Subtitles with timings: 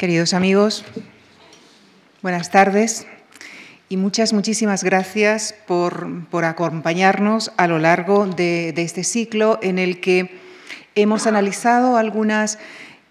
[0.00, 0.82] Queridos amigos,
[2.22, 3.06] buenas tardes
[3.90, 10.00] y muchas, muchísimas gracias por, acompañarnos a lo largo de, de este ciclo en el
[10.00, 10.40] que
[10.94, 12.58] hemos analizado algunas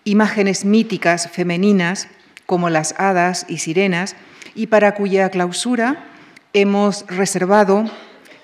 [0.04, 2.08] imágenes míticas femeninas
[2.48, 4.16] como las hadas y sirenas
[4.56, 6.08] y para cuya clausura
[6.54, 7.86] hemos reservado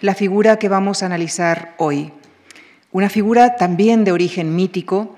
[0.02, 2.14] la figura que vamos a analizar hoy.
[2.91, 5.16] Una figura también de origen mítico,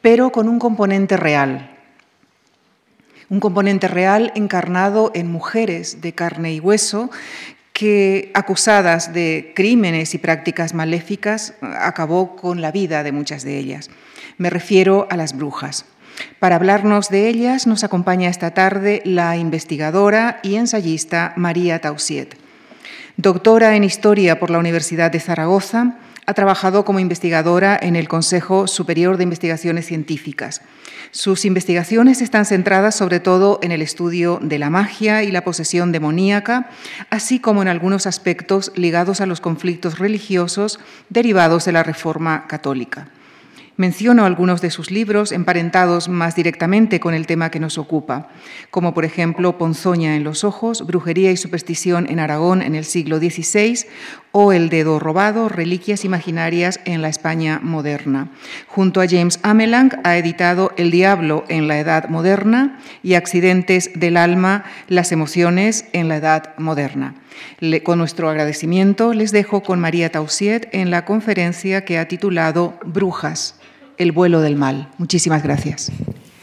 [0.00, 1.74] pero con un componente real,
[3.30, 7.10] un componente real encarnado en mujeres de carne y hueso
[7.72, 13.90] que, acusadas de crímenes y prácticas maléficas, acabó con la vida de muchas de ellas.
[14.36, 15.84] Me refiero a las brujas.
[16.40, 22.36] Para hablarnos de ellas nos acompaña esta tarde la investigadora y ensayista María Tausiet.
[23.16, 28.66] Doctora en Historia por la Universidad de Zaragoza, ha trabajado como investigadora en el Consejo
[28.66, 30.60] Superior de Investigaciones Científicas.
[31.10, 35.90] Sus investigaciones están centradas sobre todo en el estudio de la magia y la posesión
[35.90, 36.68] demoníaca,
[37.08, 43.08] así como en algunos aspectos ligados a los conflictos religiosos derivados de la Reforma Católica.
[43.78, 48.28] Menciono algunos de sus libros emparentados más directamente con el tema que nos ocupa,
[48.72, 53.18] como por ejemplo Ponzoña en los ojos, Brujería y superstición en Aragón en el siglo
[53.18, 53.86] XVI
[54.32, 58.32] o El dedo robado, Reliquias imaginarias en la España moderna.
[58.66, 64.16] Junto a James Amelang ha editado El diablo en la Edad moderna y Accidentes del
[64.16, 67.14] alma, las emociones en la Edad moderna.
[67.84, 73.57] con nuestro agradecimiento les dejo con María Tausiet en la conferencia que ha titulado Brujas
[73.98, 74.90] el vuelo del mal.
[74.98, 75.90] Muchísimas gracias.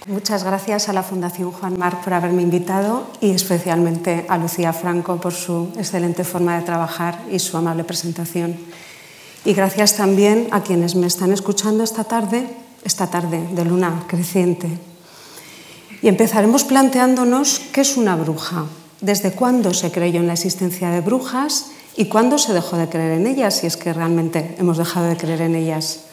[0.07, 5.19] Muchas gracias a la Fundación Juan Marc por haberme invitado y especialmente a Lucía Franco
[5.19, 8.55] por su excelente forma de trabajar y su amable presentación.
[9.45, 12.47] Y gracias también a quienes me están escuchando esta tarde,
[12.83, 14.67] esta tarde de luna creciente.
[16.03, 18.65] Y empezaremos planteándonos qué es una bruja,
[19.01, 23.13] desde cuándo se creyó en la existencia de brujas y cuándo se dejó de creer
[23.13, 26.04] en ellas, si es que realmente hemos dejado de creer en ellas.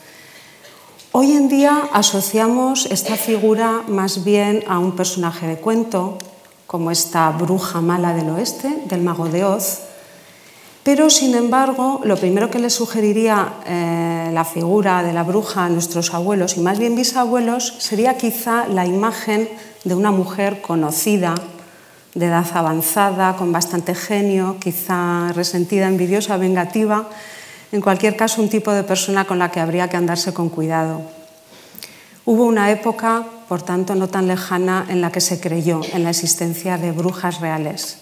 [1.14, 6.16] Hoy en día asociamos esta figura más bien a un personaje de cuento,
[6.66, 9.80] como esta bruja mala del oeste, del mago de Oz,
[10.82, 15.68] pero sin embargo lo primero que le sugeriría eh, la figura de la bruja a
[15.68, 19.50] nuestros abuelos y más bien bisabuelos sería quizá la imagen
[19.84, 21.34] de una mujer conocida,
[22.14, 27.10] de edad avanzada, con bastante genio, quizá resentida, envidiosa, vengativa,
[27.72, 31.00] en cualquier caso un tipo de persona con la que habría que andarse con cuidado.
[32.24, 36.10] Hubo una época, por tanto, no tan lejana en la que se creyó en la
[36.10, 37.98] existencia de brujas reales.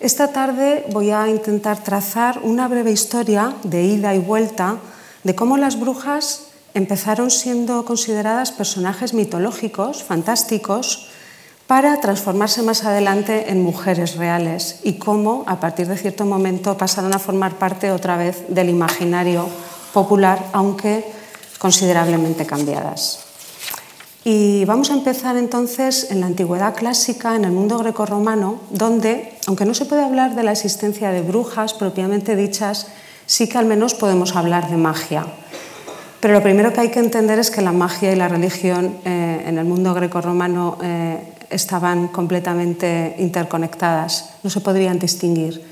[0.00, 4.78] Esta tarde voy a intentar trazar una breve historia de ida y vuelta
[5.22, 11.11] de cómo las brujas empezaron siendo consideradas personajes mitológicos, fantásticos,
[11.66, 17.14] para transformarse más adelante en mujeres reales y cómo a partir de cierto momento pasaron
[17.14, 19.48] a formar parte otra vez del imaginario
[19.92, 21.04] popular, aunque
[21.58, 23.20] considerablemente cambiadas.
[24.24, 29.64] Y vamos a empezar entonces en la antigüedad clásica, en el mundo grecorromano, donde, aunque
[29.64, 32.86] no se puede hablar de la existencia de brujas propiamente dichas,
[33.26, 35.26] sí que al menos podemos hablar de magia.
[36.20, 39.42] Pero lo primero que hay que entender es que la magia y la religión eh,
[39.44, 41.18] en el mundo grecorromano eh,
[41.52, 45.62] estaban completamente interconectadas, no se podrían distinguir.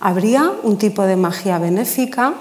[0.00, 2.34] Habría un tipo de magia benéfica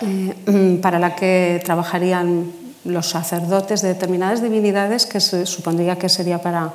[0.00, 2.50] eh, para la que trabajarían
[2.84, 6.72] los sacerdotes de determinadas divinidades que se supondría que sería para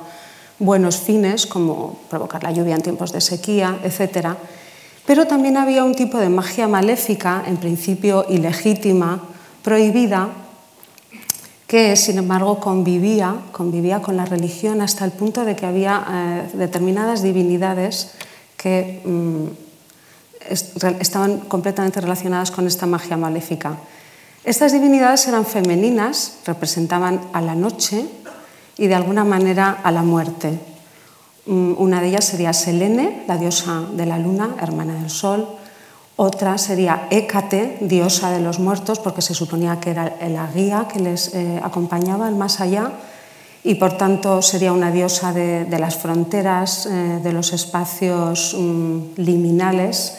[0.58, 4.36] buenos fines, como provocar la lluvia en tiempos de sequía, etc.
[5.06, 9.22] Pero también había un tipo de magia maléfica, en principio ilegítima,
[9.62, 10.28] prohibida,
[11.70, 16.50] que sin embargo convivía, convivía con la religión hasta el punto de que había eh,
[16.54, 18.10] determinadas divinidades
[18.56, 19.44] que mm,
[20.98, 23.76] estaban completamente relacionadas con esta magia maléfica.
[24.42, 28.04] Estas divinidades eran femeninas, representaban a la noche
[28.76, 30.58] y de alguna manera a la muerte.
[31.46, 35.46] Mm, una de ellas sería Selene, la diosa de la luna, hermana del sol,
[36.20, 41.00] otra sería Hécate, diosa de los muertos, porque se suponía que era la guía que
[41.00, 42.92] les eh, acompañaba al más allá,
[43.64, 50.18] y por tanto sería una diosa de, las fronteras, eh, de los espacios mm, liminales,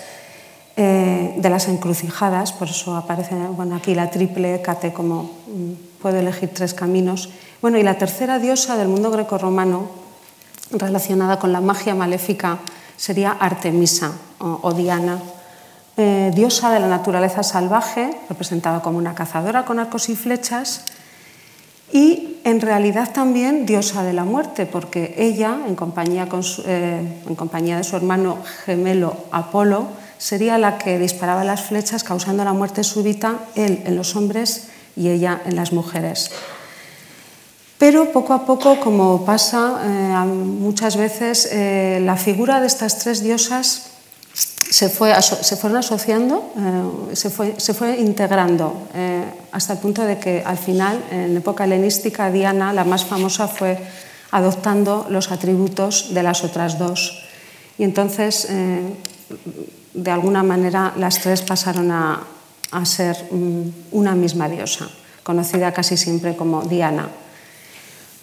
[0.75, 6.21] eh, de las encrucijadas, por eso aparece bueno, aquí la triple Hécate como mm, puede
[6.21, 7.29] elegir tres caminos.
[7.61, 9.85] Bueno, y la tercera diosa del mundo grecorromano,
[10.71, 12.57] relacionada con la magia maléfica,
[12.97, 15.19] sería Artemisa o Diana
[16.01, 20.83] eh, diosa de la naturaleza salvaje, representada como una cazadora con arcos y flechas,
[21.93, 26.27] y en realidad también diosa de la muerte, porque ella, en compañía,
[26.65, 29.87] eh, en compañía de su hermano gemelo Apolo,
[30.17, 35.09] sería la que disparaba las flechas causando la muerte súbita, él en los hombres y
[35.09, 36.31] ella en las mujeres.
[37.77, 41.49] Pero poco a poco, como pasa eh, muchas veces,
[42.01, 43.91] la figura de estas tres diosas
[44.71, 48.87] se, fue, se fueron asociando, eh, se, fue, se, fue, integrando,
[49.51, 53.77] hasta el punto de que al final, en época helenística, Diana, la más famosa, fue
[54.31, 57.21] adoptando los atributos de las otras dos.
[57.77, 58.47] Y entonces,
[59.93, 62.23] de alguna manera, las tres pasaron a,
[62.71, 64.89] a ser mm, una misma diosa,
[65.23, 67.09] conocida casi siempre como Diana.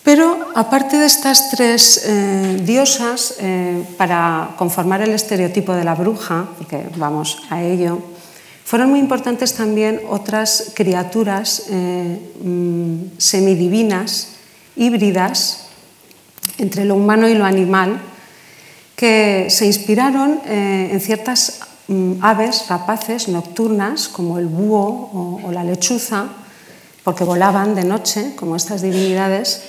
[0.04, 6.48] Pero aparte de estas tres eh, diosas, eh, para conformar el estereotipo de la bruja,
[6.56, 7.98] porque vamos a ello,
[8.64, 14.28] fueron muy importantes también otras criaturas eh, mm, semidivinas,
[14.76, 15.68] híbridas,
[16.58, 18.00] entre lo humano y lo animal,
[18.96, 26.26] que se inspiraron en ciertas mm, aves rapaces nocturnas, como el búho o la lechuza,
[27.04, 29.62] porque volaban de noche, como estas divinidades,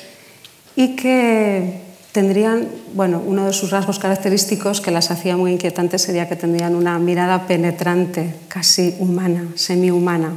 [0.80, 1.82] y que
[2.14, 6.74] tendrían, bueno, uno de sus rasgos característicos que las hacía muy inquietantes sería que tendrían
[6.74, 10.32] una mirada penetrante, casi humana, semi-humana.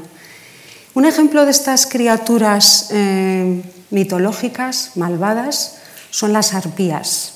[0.95, 5.79] Un ejemplo de estas criaturas eh, mitológicas, malvadas,
[6.11, 7.35] son las arpías.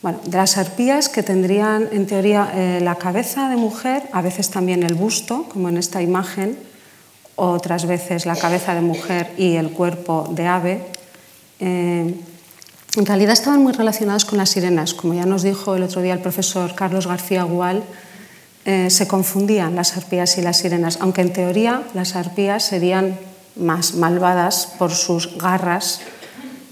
[0.00, 4.50] Bueno, de las arpías que tendrían en teoría eh, la cabeza de mujer, a veces
[4.50, 6.56] también el busto, como en esta imagen,
[7.34, 10.99] otras veces la cabeza de mujer y el cuerpo de ave,
[11.60, 12.14] eh,
[12.96, 14.94] en realidad estaban muy relacionados con las sirenas.
[14.94, 17.84] Como ya nos dijo el otro día el profesor Carlos García Gual,
[18.64, 23.18] eh, se confundían las arpías y las sirenas, aunque en teoría las arpías serían
[23.56, 26.00] más malvadas por sus garras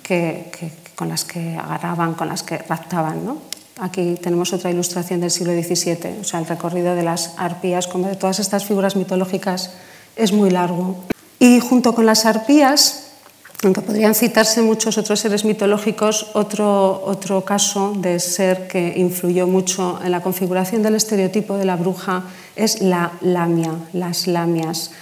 [0.02, 0.50] que,
[0.96, 3.25] con las que agarraban, con las que raptaban.
[3.25, 3.38] ¿no?
[3.79, 8.08] Aquí tenemos otra ilustración del siglo XVII, o sea, el recorrido de las arpías, como
[8.08, 9.70] de todas estas figuras mitológicas,
[10.17, 11.05] es muy largo.
[11.38, 13.07] Y junto con las arpías
[13.64, 19.99] aunque podrían citarse muchos otros seres mitológicos, otro, otro caso de ser que influyó mucho
[20.05, 22.22] en la configuración del estereotipo de la bruja
[22.55, 24.93] es la lamia, las lamias.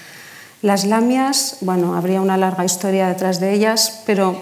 [0.62, 4.37] Las lamias, bueno, habría una larga historia detrás de ellas, pero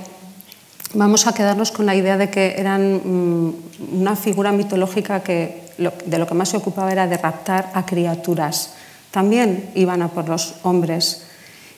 [0.94, 3.54] vamos a quedarnos con la idea de que eran mm,
[3.98, 8.74] una figura mitológica que de lo que más se ocupaba era de raptar a criaturas.
[9.10, 11.26] También iban a por los hombres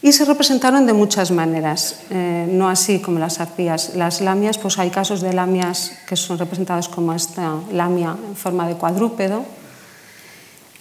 [0.02, 3.96] y se representaron de muchas maneras, eh, no así como las arpías.
[3.96, 8.68] Las lamias, pues hay casos de lamias que son representadas como esta lamia en forma
[8.68, 9.44] de cuadrúpedo,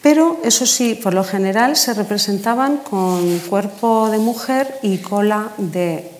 [0.01, 6.11] pero eso sí, por lo general se representaban con cuerpo de mujer y cola de...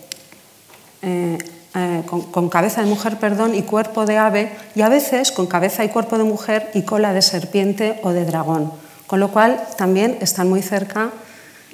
[1.01, 1.37] Eh,
[1.77, 5.83] eh, con, cabeza de mujer perdón, y cuerpo de ave, y a veces con cabeza
[5.83, 8.71] y cuerpo de mujer y cola de serpiente o de dragón,
[9.07, 11.11] con lo cual también están muy cerca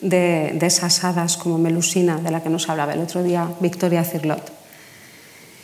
[0.02, 4.52] de, esas hadas como Melusina, de la que nos hablaba el otro día Victoria Cirlot.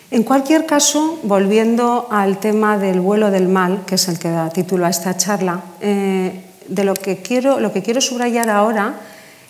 [0.09, 4.49] En cualquier caso, volviendo al tema del vuelo del mal, que es el que da
[4.49, 8.95] título a esta charla, eh, de lo que, quiero, lo que quiero subrayar ahora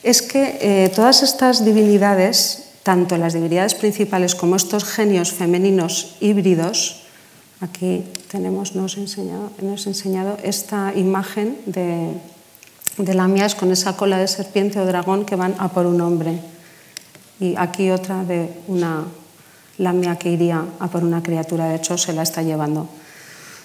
[0.01, 7.03] es que eh, todas estas divinidades, tanto las divinidades principales como estos genios femeninos híbridos,
[7.61, 12.13] aquí tenemos, nos enseñado, nos enseñado esta imagen de,
[12.97, 16.39] de lamias con esa cola de serpiente o dragón que van a por un hombre.
[17.39, 19.05] Y aquí otra de una
[19.77, 22.89] lamia que iría a por una criatura, de hecho se la está llevando.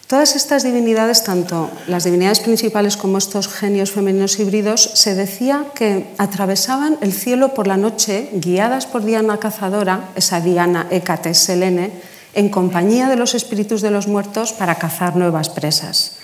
[0.06, 6.12] Todas estas divinidades, tanto las divinidades principales como estos genios femeninos híbridos, se decía que
[6.18, 11.92] atravesaban el cielo por la noche, guiadas por Diana cazadora, esa Diana Hécate Selene,
[12.34, 16.21] en compañía de los espíritus de los muertos para cazar nuevas presas.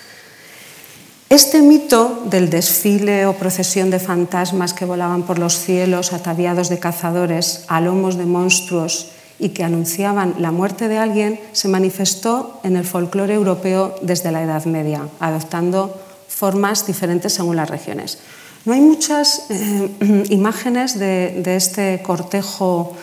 [1.28, 6.80] Este mito del desfile o procesión de fantasmas que volaban por los cielos ataviados de
[6.80, 12.76] cazadores a lomos de monstruos y que anunciaban la muerte de alguien se manifestó en
[12.80, 18.18] el folclore europeo desde la Edad Media, adoptando formas diferentes según las regiones.
[18.64, 22.96] No hay muchas eh, imágenes de, de este cortejo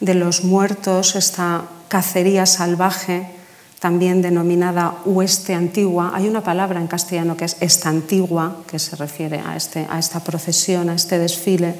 [0.00, 3.36] de los muertos, esta cacería salvaje
[3.80, 6.12] también denominada hueste antigua.
[6.14, 9.98] Hay una palabra en castellano que es esta antigua, que se refiere a, este, a
[9.98, 11.74] esta procesión, a este desfile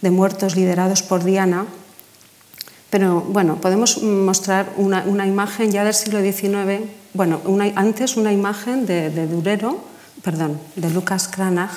[0.00, 1.66] de muertos liderados por Diana.
[2.90, 7.40] Pero bueno, podemos mostrar una, imagen ya del siglo XIX, bueno,
[7.74, 9.80] antes una imagen de, Durero,
[10.22, 11.72] perdón, de Lucas Cranach,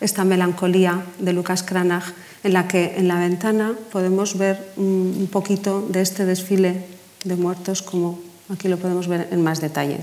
[0.00, 5.82] esta melancolía de Lucas Cranach, en la que en la ventana podemos ver un poquito
[5.82, 6.86] de este desfile
[7.24, 9.98] de muertos, como aquí lo podemos ver en más detalle.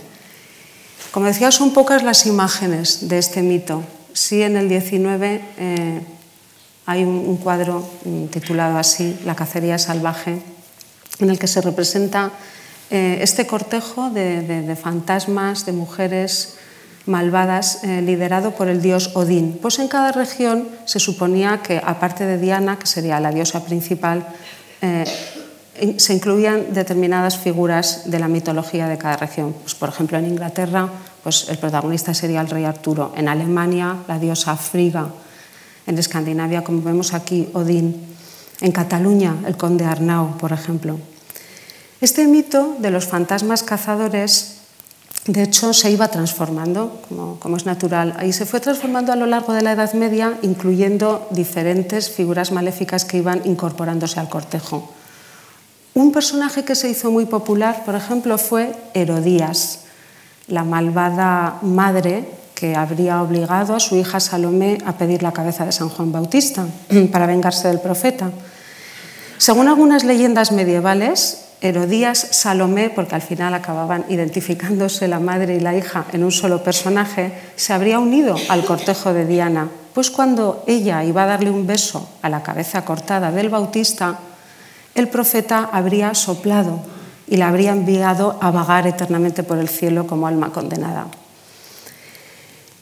[1.11, 3.83] Como decía, son pocas las imágenes de este mito.
[4.13, 6.01] Sí, en el 19 eh,
[6.85, 10.41] hay un, cuadro mm, titulado así, La cacería salvaje,
[11.19, 12.31] en el que se representa
[12.89, 16.55] eh, este cortejo de, fantasmas, de mujeres
[17.05, 19.57] malvadas, eh, liderado por el dios Odín.
[19.61, 24.27] Pues en cada región se suponía que, aparte de Diana, que sería la diosa principal,
[25.97, 29.53] se incluían determinadas figuras de la mitología de cada región.
[29.61, 30.89] Pues, por ejemplo, en Inglaterra
[31.23, 35.09] pues, el protagonista sería el rey Arturo, en Alemania la diosa Friga,
[35.87, 38.15] en Escandinavia, como vemos aquí, Odín,
[38.61, 40.97] en Cataluña el conde Arnau, por ejemplo.
[41.99, 44.57] Este mito de los fantasmas cazadores,
[45.25, 49.25] de hecho, se iba transformando, como, como es natural, y se fue transformando a lo
[49.25, 54.93] largo de la Edad Media, incluyendo diferentes figuras maléficas que iban incorporándose al cortejo.
[55.95, 59.85] Un personaje que se hizo muy popular, por ejemplo, fue Herodías,
[60.49, 65.71] la malvada madre que habría obligado a su hija Salomé a pedir la cabeza de
[65.71, 66.65] San Juan Bautista
[67.13, 68.29] para vengarse del profeta.
[69.37, 75.77] Según algunas leyendas medievales, Herodías, Salomé, porque al final acababan identificándose la madre y la
[75.77, 81.05] hija en un solo personaje, se habría unido al cortejo de Diana, pues cuando ella
[81.05, 84.19] iba a darle un beso a la cabeza cortada del Bautista,
[84.95, 86.79] el profeta habría soplado
[87.27, 91.07] y la habría enviado a vagar eternamente por el cielo como alma condenada.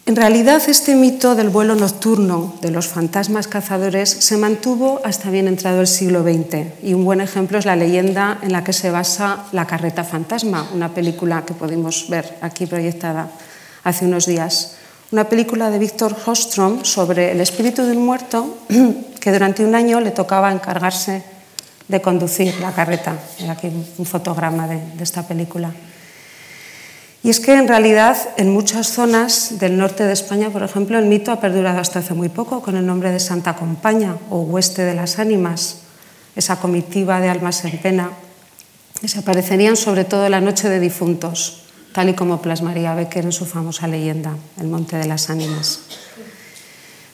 [0.06, 5.48] En realidad, este mito del vuelo nocturno de los fantasmas cazadores se mantuvo hasta bien
[5.48, 8.92] entrado el siglo XX y un buen ejemplo es la leyenda en la que se
[8.92, 13.30] basa La carreta fantasma, una película que pudimos ver aquí proyectada
[13.86, 14.76] hace unos días.
[15.14, 18.58] Una película de Víctor Hostrom sobre el espíritu de un muerto
[19.22, 21.33] que durante un año le tocaba encargarse
[21.88, 23.18] de conducir la carreta.
[23.50, 25.72] aquí un fotograma de, esta película.
[27.24, 31.06] Y es que en realidad en muchas zonas del norte de España, por ejemplo, el
[31.06, 34.84] mito ha perdurado hasta hace muy poco con el nombre de Santa Compaña o Hueste
[34.84, 35.84] de las Ánimas,
[36.36, 38.12] esa comitiva de almas en pena,
[39.00, 41.64] que se aparecerían sobre todo la noche de difuntos,
[41.94, 45.80] tal y como plasmaría Becker en su famosa leyenda, El Monte de las Ánimas.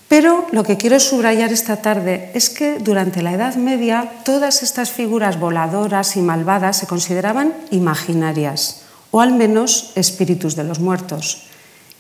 [0.09, 4.89] Pero lo que quiero subrayar esta tarde es que durante la Edad Media todas estas
[4.89, 11.45] figuras voladoras y malvadas se consideraban imaginarias, o al menos espíritus de los muertos,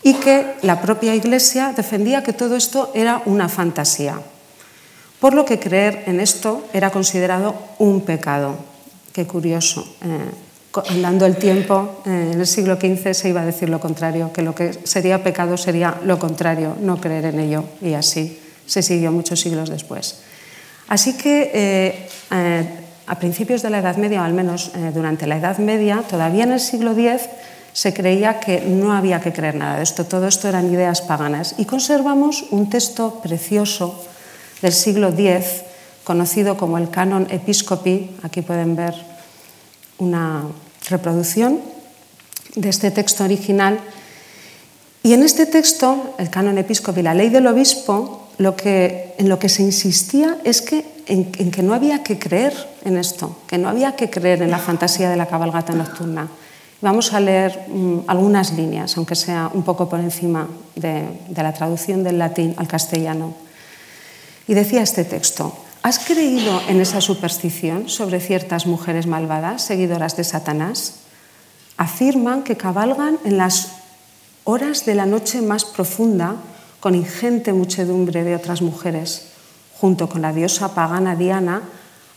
[0.01, 4.19] y que la propia Iglesia defendía que todo esto era una fantasía,
[5.19, 8.57] por lo que creer en esto era considerado un pecado.
[9.13, 9.85] Qué curioso.
[10.01, 10.48] Eh,
[10.89, 14.41] andando el tiempo, eh, en el siglo XV se iba a decir lo contrario, que
[14.41, 19.11] lo que sería pecado sería lo contrario, no creer en ello, y así se siguió
[19.11, 20.19] muchos siglos después.
[20.87, 22.69] Así que eh, eh,
[23.07, 26.51] a principios de la Edad Media, o al menos durante la Edad Media, todavía en
[26.51, 27.27] el siglo X,
[27.73, 31.55] se creía que no había que creer nada de esto, todo esto eran ideas paganas.
[31.57, 34.03] Y conservamos un texto precioso
[34.61, 35.63] del siglo X,
[36.03, 39.08] conocido como el Canon Episcopi, aquí pueden ver
[39.99, 40.43] una
[40.89, 41.59] reproducción
[42.55, 43.79] de este texto original.
[45.03, 49.37] Y en este texto, el canon episcopi, la ley del obispo, lo que, en lo
[49.37, 52.53] que se insistía es que, en, que no había que creer
[52.83, 56.27] en esto, que no había que creer en la fantasía de la cabalgata nocturna.
[56.81, 61.53] Vamos a leer um, algunas líneas, aunque sea un poco por encima de, de la
[61.53, 63.33] traducción del latín al castellano.
[64.47, 70.25] Y decía este texto, ¿Has creído en esa superstición sobre ciertas mujeres malvadas, seguidoras de
[70.25, 70.95] Satanás?
[71.77, 73.69] Afirman que cabalgan en las
[74.43, 76.35] horas de la noche más profunda
[76.81, 79.29] con ingente muchedumbre de otras mujeres,
[79.79, 81.61] junto con la diosa pagana Diana,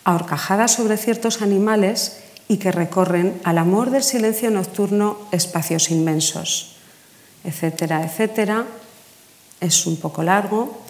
[0.02, 6.74] ahorcajadas sobre ciertos animales y que recorren al amor del silencio nocturno espacios inmensos,
[7.44, 8.66] etcétera, etcétera.
[9.60, 10.82] Es un poco largo,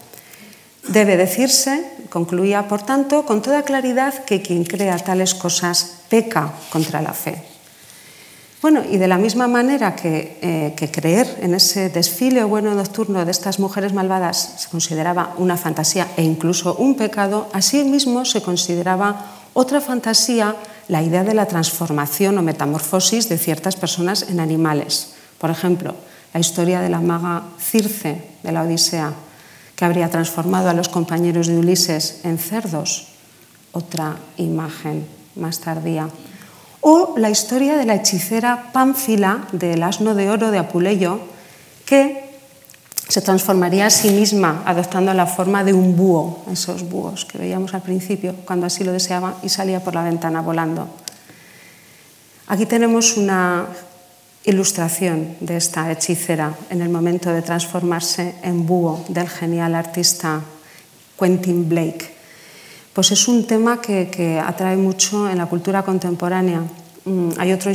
[0.88, 7.00] Debe decirse, concluía por tanto, con toda claridad que quien crea tales cosas peca contra
[7.00, 7.42] la fe.
[8.60, 13.24] Bueno, y de la misma manera que, eh, que, creer en ese desfile bueno nocturno
[13.24, 19.42] de estas mujeres malvadas se consideraba una fantasía e incluso un pecado, asimismo se consideraba
[19.54, 20.54] otra fantasía
[20.86, 25.14] la idea de la transformación o metamorfosis de ciertas personas en animales.
[25.38, 25.94] Por ejemplo,
[26.32, 29.12] la historia de la maga Circe de la Odisea,
[29.82, 33.08] que habría transformado a los compañeros de Ulises en cerdos,
[33.72, 36.06] otra imagen más tardía.
[36.82, 41.18] O la historia de la hechicera Pánfila del asno de oro de Apuleyo,
[41.84, 42.30] que
[43.08, 47.74] se transformaría a sí misma adoptando la forma de un búho, esos búhos que veíamos
[47.74, 50.86] al principio, cuando así lo deseaba y salía por la ventana volando.
[52.46, 53.66] Aquí tenemos una
[54.44, 60.42] ilustración de esta hechicera en el momento de transformarse en búho del genial artista
[61.18, 62.10] Quentin Blake.
[62.92, 66.62] Pues es un tema que, atrae mucho en la cultura contemporánea.
[67.04, 67.70] Mm, hay otro,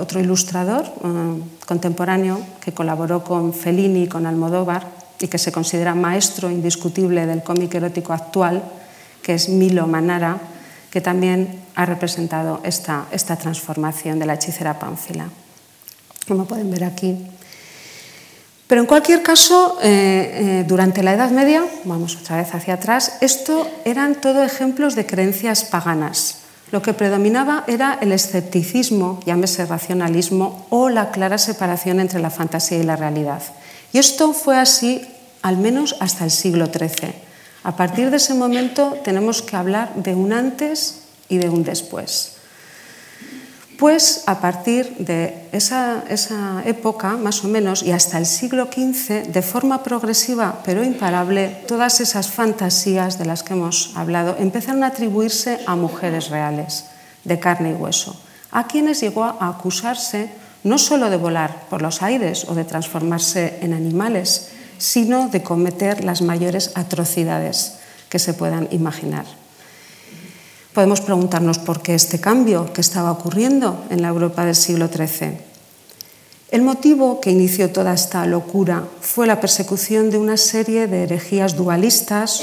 [0.00, 4.86] otro ilustrador mm, contemporáneo que colaboró con Fellini y con Almodóvar
[5.20, 8.62] y que se considera maestro indiscutible del cómic erótico actual,
[9.22, 10.38] que es Milo Manara,
[10.90, 15.28] que también ha representado esta, esta transformación de la hechicera pánfila
[16.28, 17.16] como pueden ver aquí.
[18.68, 23.16] Pero en cualquier caso, eh, eh, durante la Edad Media, vamos otra vez hacia atrás,
[23.22, 26.40] esto eran todo ejemplos de creencias paganas.
[26.70, 32.76] Lo que predominaba era el escepticismo, llámese racionalismo, o la clara separación entre la fantasía
[32.76, 33.42] y la realidad.
[33.94, 35.00] Y esto fue así
[35.40, 37.14] al menos hasta el siglo XIII.
[37.64, 42.37] A partir de ese momento tenemos que hablar de un antes y de un después.
[43.78, 46.02] Pues a partir de esa,
[46.66, 52.00] época, más o menos, y hasta el siglo XV, de forma progresiva pero imparable, todas
[52.00, 56.86] esas fantasías de las que hemos hablado empezaron a atribuirse a mujeres reales,
[57.22, 58.20] de carne y hueso,
[58.50, 60.28] a quienes llegó a acusarse
[60.64, 66.02] no solo de volar por los aires o de transformarse en animales, sino de cometer
[66.02, 69.26] las mayores atrocidades que se puedan imaginar.
[70.74, 75.48] Podemos preguntarnos por qué este cambio que estaba ocurriendo en la Europa del siglo XIII.
[76.50, 81.56] El motivo que inició toda esta locura fue la persecución de una serie de herejías
[81.56, 82.42] dualistas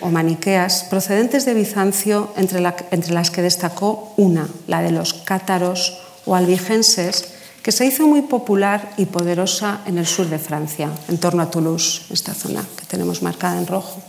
[0.00, 5.96] o maniqueas procedentes de Bizancio, entre, las que destacó una, la de los cátaros
[6.26, 7.32] o albigenses,
[7.62, 11.50] que se hizo muy popular y poderosa en el sur de Francia, en torno a
[11.50, 14.02] Toulouse, esta zona que tenemos marcada en rojo.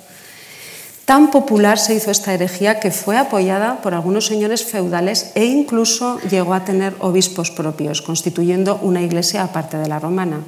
[1.09, 6.19] Tan popular se hizo esta herejía que fue apoyada por algunos señores feudales e incluso
[6.29, 10.41] llegó a tener obispos propios, constituyendo una iglesia aparte de la romana.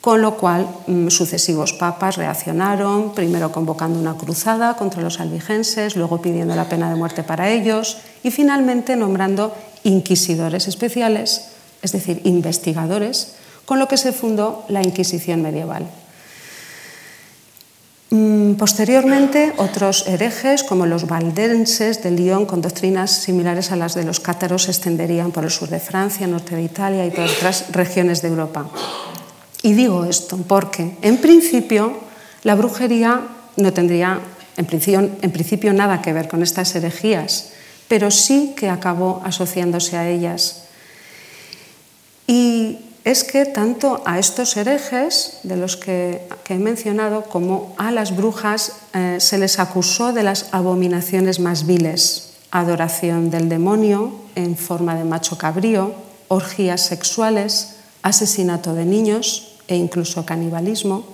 [0.00, 6.22] Con lo cual, mm, sucesivos papas reaccionaron, primero convocando una cruzada contra los albigenses, luego
[6.22, 11.48] pidiendo la pena de muerte para ellos y finalmente nombrando inquisidores especiales,
[11.82, 15.88] es decir, investigadores, con lo que se fundó la Inquisición medieval.
[18.58, 24.20] Posteriormente, otros herejes, como los valdenses de Lyon, con doctrinas similares a las de los
[24.20, 28.28] cátaros, se extenderían por el sur de Francia, norte de Italia y otras regiones de
[28.28, 28.66] Europa.
[29.62, 32.00] Y digo esto porque, en principio,
[32.42, 33.20] la brujería
[33.56, 34.20] no tendría,
[34.56, 37.52] en principio, en principio nada que ver con estas herejías,
[37.86, 40.64] pero sí que acabó asociándose a ellas.
[42.26, 48.14] Y es que tanto a estos herejes, de los que, he mencionado, como a las
[48.14, 54.94] brujas eh, se les acusó de las abominaciones más viles, adoración del demonio en forma
[54.94, 55.94] de macho cabrío,
[56.28, 61.04] orgías sexuales, asesinato de niños e incluso canibalismo,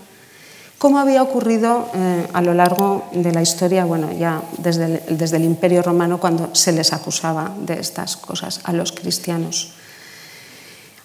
[0.78, 5.44] como había ocurrido eh, a lo largo de la historia, bueno, ya desde desde el
[5.44, 9.77] Imperio Romano, cuando se les acusaba de estas cosas a los cristianos.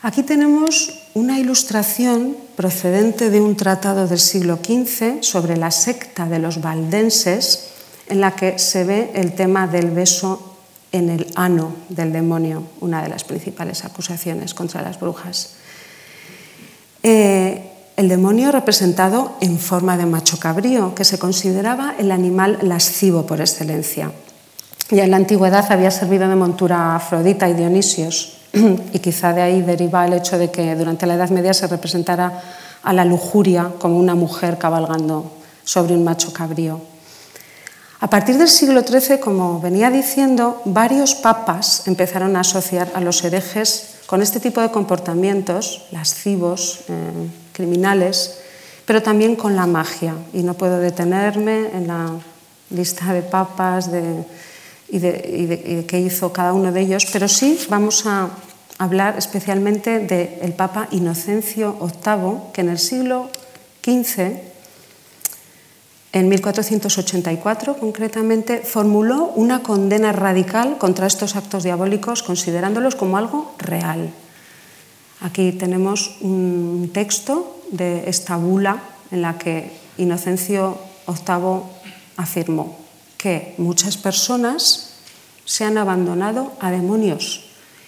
[0.04, 6.40] Aquí tenemos una ilustración procedente de un tratado del siglo XV sobre la secta de
[6.40, 7.70] los valdenses,
[8.10, 10.58] en la que se ve el tema del beso
[10.92, 15.52] en el ano del demonio, una de las principales acusaciones contra las brujas.
[17.02, 23.26] Eh, el demonio representado en forma de macho cabrío, que se consideraba el animal lascivo
[23.26, 24.12] por excelencia.
[24.90, 28.43] Ya en la antigüedad había servido de montura a Afrodita y Dionisios,
[28.94, 32.42] y quizá de ahí deriva el hecho de que durante la Edad Media se representara
[32.84, 35.32] a la lujuria como una mujer cabalgando
[35.64, 36.80] sobre un macho cabrío.
[38.00, 43.24] A partir del siglo XIII, como venía diciendo, varios papas empezaron a asociar a los
[43.24, 48.40] herejes con este tipo de comportamientos lascivos, eh, criminales,
[48.86, 50.16] pero también con la magia.
[50.34, 52.12] Y no puedo detenerme en la
[52.70, 54.26] lista de papas, de
[54.90, 58.30] y de, qué hizo cada uno de ellos, pero sí vamos a
[58.78, 63.30] hablar especialmente del Papa Inocencio VIII, que en el siglo
[63.84, 64.38] XV,
[66.14, 74.14] en 1484 concretamente, formuló una condena radical contra estos actos diabólicos, considerándolos como algo real.
[75.22, 81.62] Aquí tenemos un texto de esta bula en la que Inocencio VIII
[82.18, 82.83] afirmó,
[83.24, 84.90] que muchas personas
[85.46, 87.46] se han abandonado a demonios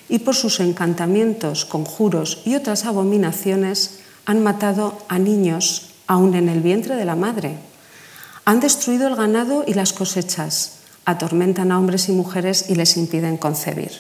[0.08, 6.62] y por sus encantamientos, conjuros y otras abominaciones han matado a niños aún en el
[6.62, 7.58] vientre de la madre.
[8.46, 13.36] Han destruido el ganado y las cosechas, atormentan a hombres y mujeres y les impiden
[13.36, 13.92] concebir.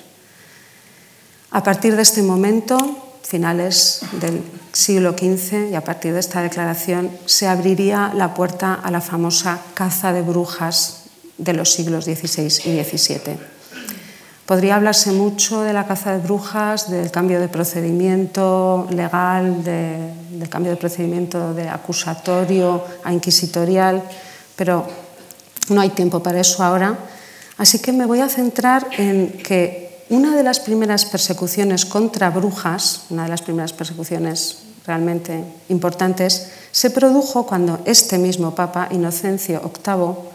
[1.51, 2.77] A partir de este momento,
[3.23, 8.89] finales del siglo XV, y a partir de esta declaración, se abriría la puerta a
[8.89, 11.04] la famosa caza de brujas
[11.37, 13.37] de los siglos XVI y XVII.
[14.45, 20.71] Podría hablarse mucho de la caza de brujas, del cambio de procedimiento legal, del cambio
[20.71, 24.03] de procedimiento de acusatorio a inquisitorial,
[24.55, 24.85] pero
[25.69, 26.95] no hay tiempo para eso ahora.
[27.57, 33.05] Así que me voy a centrar en que una de las primeras persecuciones contra brujas,
[33.09, 40.34] una de las primeras persecuciones realmente importantes, se produjo cuando este mismo Papa, Inocencio VIII,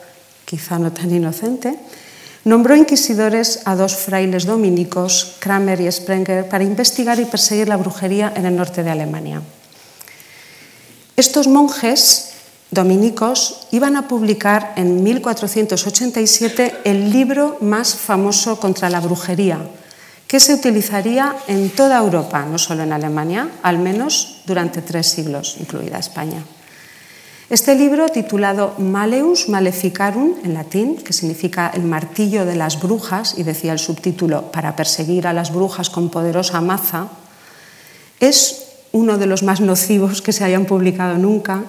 [0.51, 1.79] quizá no tan inocente,
[2.43, 8.35] nombró inquisidores a dos frailes dominicos, Kramer y Sprenger, para investigar y perseguir la brujería
[8.35, 9.47] en el norte de Alemania.
[11.15, 12.35] Estos monjes
[12.75, 19.63] dominicos iban a publicar en 1487 el libro más famoso contra la brujería,
[20.27, 25.59] que se utilizaría en toda Europa, no solo en Alemania, al menos durante tres siglos,
[25.61, 26.43] incluida España.
[27.51, 33.43] Este libro, titulado Maleus Maleficarum, en latín, que significa el martillo de las brujas, y
[33.43, 37.09] decía el subtítulo, para perseguir a las brujas con poderosa maza,
[38.21, 41.65] es uno de los más nocivos que se hayan publicado nunca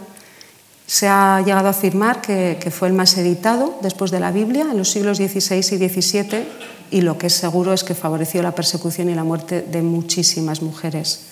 [0.91, 4.77] se ha llegado a afirmar que, fue el más editado después de la Biblia en
[4.77, 6.45] los siglos XVI y XVII
[6.91, 10.61] y lo que es seguro es que favoreció la persecución y la muerte de muchísimas
[10.61, 11.30] mujeres.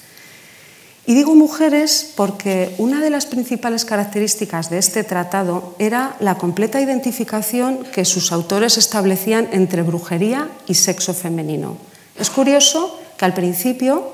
[1.10, 6.80] Y digo mujeres porque una de las principales características de este tratado era la completa
[6.80, 11.78] identificación que sus autores establecían entre brujería y sexo femenino.
[12.15, 14.08] Es curioso que al principio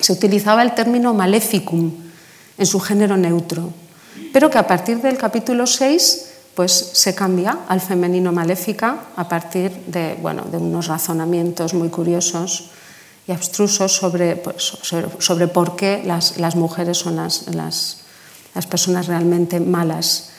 [0.00, 1.92] se utilizaba el término maleficum
[2.58, 3.70] en su género neutro,
[4.32, 9.70] pero que a partir del capítulo 6 pues, se cambia al femenino maléfica a partir
[9.86, 12.70] de, bueno, de unos razonamientos muy curiosos
[13.26, 14.42] y abstrusos sobre,
[15.18, 17.98] sobre, por qué las, las mujeres son las, las,
[18.70, 20.30] personas realmente malas.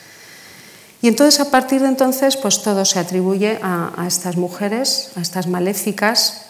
[1.02, 5.22] Y entonces a partir de entonces pues todo se atribuye a, a estas mujeres, a
[5.22, 6.48] estas maléficas,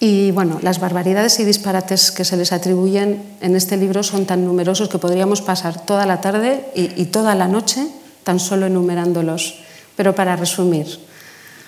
[0.00, 4.44] y bueno, las barbaridades y disparates que se les atribuyen en este libro son tan
[4.44, 7.86] numerosos que podríamos pasar toda la tarde y, toda la noche
[8.24, 9.62] tan solo enumerándolos.
[9.94, 10.86] Pero para resumir,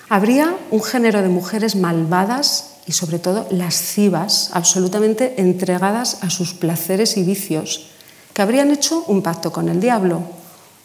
[0.09, 7.17] habría un género de mujeres malvadas y sobre todo lascivas, absolutamente entregadas a sus placeres
[7.17, 7.87] y vicios,
[8.33, 10.21] que habrían hecho un pacto con el diablo,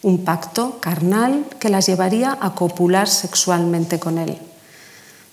[0.03, 4.39] un pacto carnal que las llevaría a copular sexualmente con él.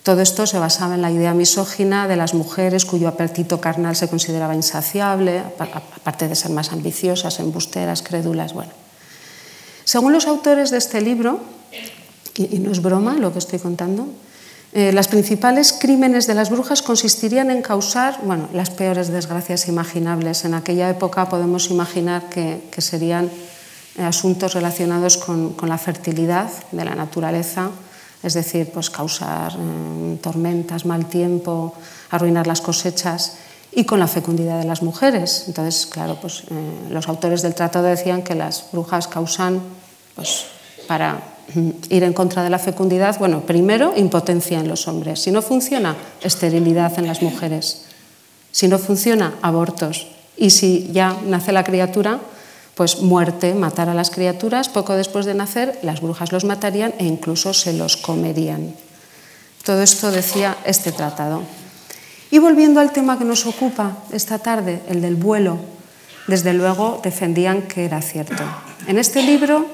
[0.02, 4.08] Todo esto se basaba en la idea misógina de las mujeres cuyo apetito carnal se
[4.08, 8.52] consideraba insaciable, aparte de ser más ambiciosas, embusteras, crédulas.
[8.52, 8.72] Bueno.
[9.84, 11.40] Según los autores de este libro,
[12.34, 14.08] y no es broma lo que estoy contando,
[14.78, 20.44] eh, las principales crímenes de las brujas consistirían en causar bueno, las peores desgracias imaginables.
[20.44, 23.26] En aquella época podemos imaginar que, serían
[23.96, 27.70] eh, asuntos relacionados con la fertilidad de la naturaleza,
[28.22, 31.74] es decir, pues causar eh, tormentas, mal tiempo,
[32.10, 33.34] arruinar las cosechas
[33.72, 35.46] y con la fecundidad de las mujeres.
[35.48, 36.44] Entonces, claro, pues,
[36.88, 39.60] los autores del tratado decían que las brujas causan,
[40.14, 40.44] pues,
[40.86, 41.37] para
[41.88, 45.96] ir en contra de la fecundidad, bueno, primero impotencia en los hombres, si no funciona,
[46.22, 47.84] esterilidad en las mujeres,
[48.52, 52.20] si no funciona, abortos, y si ya nace la criatura,
[52.74, 57.04] pues muerte, matar a las criaturas, poco después de nacer las brujas los matarían e
[57.04, 58.74] incluso se los comerían.
[59.64, 61.42] Todo esto decía este tratado.
[62.30, 65.58] Y volviendo al tema que nos ocupa esta tarde, el del vuelo,
[66.28, 68.44] desde luego defendían que era cierto.
[68.86, 69.66] En este libro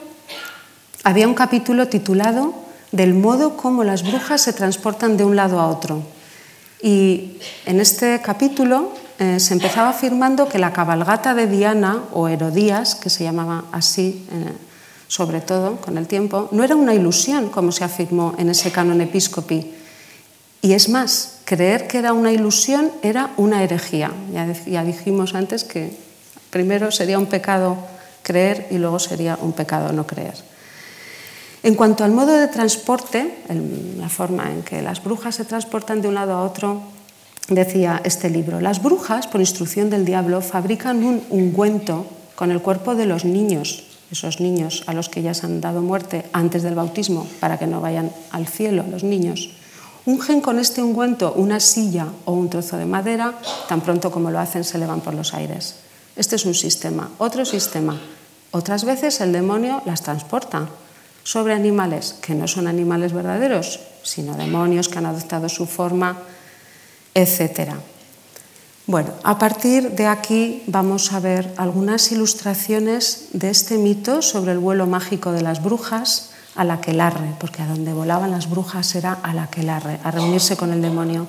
[1.05, 2.55] había un capítulo titulado
[2.90, 6.03] Del modo como las brujas se transportan de un lado a otro.
[6.83, 12.95] Y en este capítulo eh, se empezaba afirmando que la cabalgata de Diana, o Herodías,
[12.95, 14.53] que se llamaba así eh,
[15.09, 19.01] sobre todo con el tiempo, no era una ilusión, como se afirmó en ese canon
[19.01, 19.75] episcopi.
[20.62, 24.11] Y es más, creer que era una ilusión era una herejía.
[24.33, 25.95] Ya, ya dijimos antes que
[26.51, 27.77] primero sería un pecado
[28.23, 30.54] creer y luego sería un pecado no creer.
[31.64, 33.38] En cuanto al modo de transporte,
[33.96, 36.83] la forma en que las brujas se transportan de un lado a otro,
[37.48, 42.94] decía este libro, las brujas, por instrucción del diablo, fabrican un ungüento con el cuerpo
[42.94, 46.74] de los niños, esos niños a los que ya se han dado muerte antes del
[46.74, 49.48] bautismo, para que no vayan al cielo los niños.
[50.05, 53.33] Ungen con este ungüento una silla o un trozo de madera,
[53.70, 55.77] tan pronto como lo hacen se elevan por los aires.
[56.14, 57.09] Este es un sistema.
[57.16, 57.98] Otro sistema,
[58.50, 60.68] Otras veces el demonio las transporta
[61.25, 66.19] sobre animales que no son animales verdaderos, sino demonios que han adoptado su forma,
[67.15, 67.73] etc.
[68.87, 74.59] Bueno, a partir de aquí vamos a ver algunas ilustraciones de este mito sobre el
[74.59, 79.15] vuelo mágico de las brujas a la quelarre, porque a donde volaban las brujas era
[79.15, 81.27] a la quelarre, a reunirse con el demonio,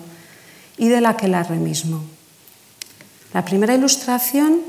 [0.77, 2.03] y de la aquelarre mismo.
[3.33, 4.59] La primera ilustración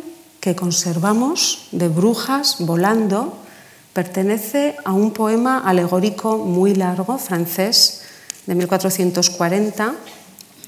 [0.40, 3.36] que conservamos de brujas volando
[3.96, 8.02] pertenece a un poema alegórico muy largo, francés,
[8.44, 9.94] de 1440,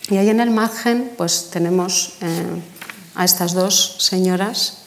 [0.09, 2.57] y ahí en el margen pues, tenemos eh,
[3.15, 4.79] a estas dos señoras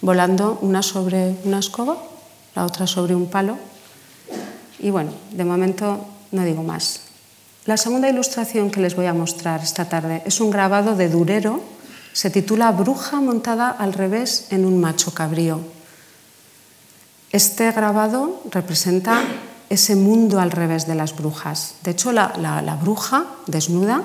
[0.00, 1.98] volando, una sobre una escoba,
[2.54, 3.58] la otra sobre un palo.
[4.78, 7.00] Y bueno, de momento no digo más.
[7.66, 11.64] La segunda ilustración que les voy a mostrar esta tarde es un grabado de Durero,
[12.12, 15.77] se titula Bruja montada al revés en un macho cabrío.
[17.30, 19.22] Este grabado representa
[19.68, 21.74] ese mundo al revés de las brujas.
[21.82, 24.02] De hecho, la, bruja desnuda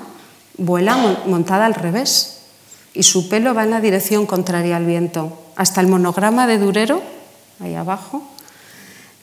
[0.58, 2.40] vuela montada al revés
[2.92, 5.38] y su pelo va en la dirección contraria al viento.
[5.56, 7.02] Hasta el monograma de Durero,
[7.60, 8.22] ahí abajo,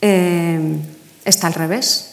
[0.02, 0.78] eh,
[1.24, 2.12] está al revés.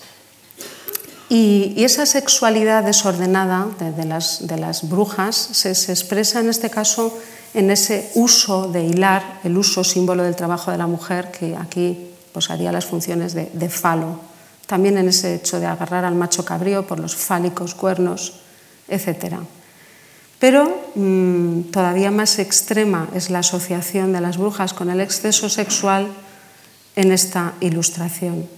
[1.28, 7.16] Y, esa sexualidad desordenada de, las, de las, brujas se, expresa en este caso
[7.54, 12.10] en ese uso de hilar, el uso símbolo del trabajo de la mujer, que aquí
[12.32, 14.20] pues, haría las funciones de, de falo.
[14.66, 18.40] También en ese hecho de agarrar al macho cabrío por los fálicos cuernos
[18.88, 19.36] etc.
[20.38, 26.08] Pero mmm, todavía más extrema es la asociación de las brujas con el exceso sexual
[26.96, 28.48] en esta ilustración.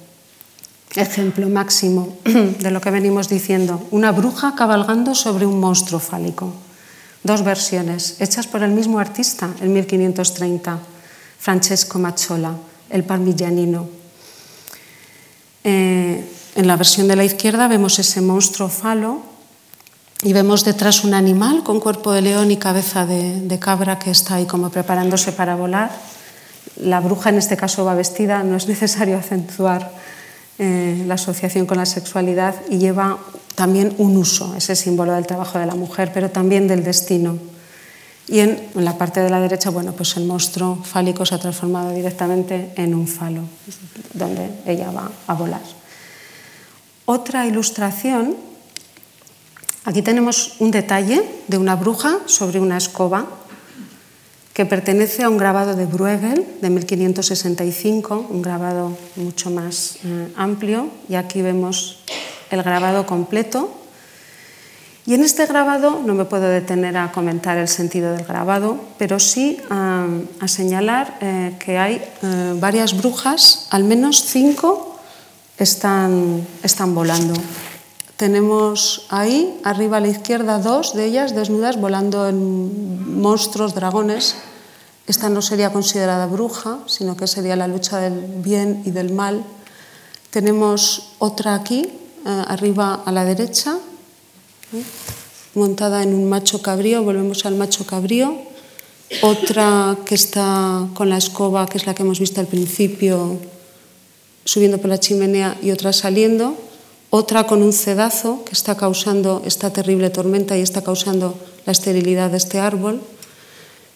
[0.95, 6.53] Ejemplo máximo de lo que venimos diciendo, una bruja cabalgando sobre un monstruo fálico.
[7.23, 10.79] Dos versiones, hechas por el mismo artista en 1530,
[11.39, 12.55] Francesco Macciola,
[12.89, 13.89] el parmigianino.
[15.65, 19.21] Eh, en la versión de la izquierda vemos ese monstruo falo
[20.23, 24.37] y vemos detrás un animal con cuerpo de león y cabeza de, cabra que está
[24.37, 25.91] ahí como preparándose para volar.
[26.77, 29.93] La bruja en este caso va vestida, no es necesario acentuar
[30.61, 33.19] eh, la asociación con la sexualidad y lleva
[33.55, 37.39] también un uso, ese símbolo del trabajo de la mujer, pero también del destino.
[38.29, 41.39] Y en, en, la parte de la derecha, bueno, pues el monstruo fálico se ha
[41.39, 43.43] transformado directamente en un falo,
[44.13, 45.63] donde ella va a volar.
[47.07, 48.37] Otra ilustración
[49.85, 53.27] Aquí tenemos un detalle de una bruja sobre una escoba
[54.53, 60.89] que pertenece a un grabado de Bruegel de 1565, un grabado mucho más eh, amplio,
[61.09, 62.03] y aquí vemos
[62.51, 63.71] el grabado completo.
[65.07, 69.19] Y en este grabado no me puedo detener a comentar el sentido del grabado, pero
[69.19, 70.07] sí a,
[70.47, 74.99] señalar eh, que hay eh, varias brujas, al menos cinco
[75.59, 77.35] están, están volando.
[78.21, 84.37] Tenemos ahí, arriba a la izquierda, dos de ellas desnudas volando en monstruos, dragones.
[85.07, 89.43] Esta no sería considerada bruja, sino que sería la lucha del bien y del mal.
[90.29, 91.89] Tenemos otra aquí,
[92.27, 93.79] eh, arriba a la derecha,
[94.75, 94.83] ¿eh?
[95.55, 98.37] montada en un macho cabrío, volvemos al macho cabrío.
[99.23, 103.39] Otra que está con la escoba, que es la que hemos visto al principio,
[104.45, 106.69] subiendo por la chimenea y otra saliendo
[107.11, 112.31] otra con un cedazo que está causando esta terrible tormenta y está causando la esterilidad
[112.31, 113.03] de este árbol.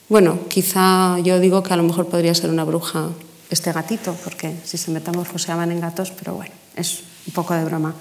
[0.09, 3.09] Bueno, quizá yo digo que a lo mejor podría ser una bruja
[3.51, 7.95] este gatito, porque si se metamorfoseaban en gatos, pero bueno, es un poco de broma.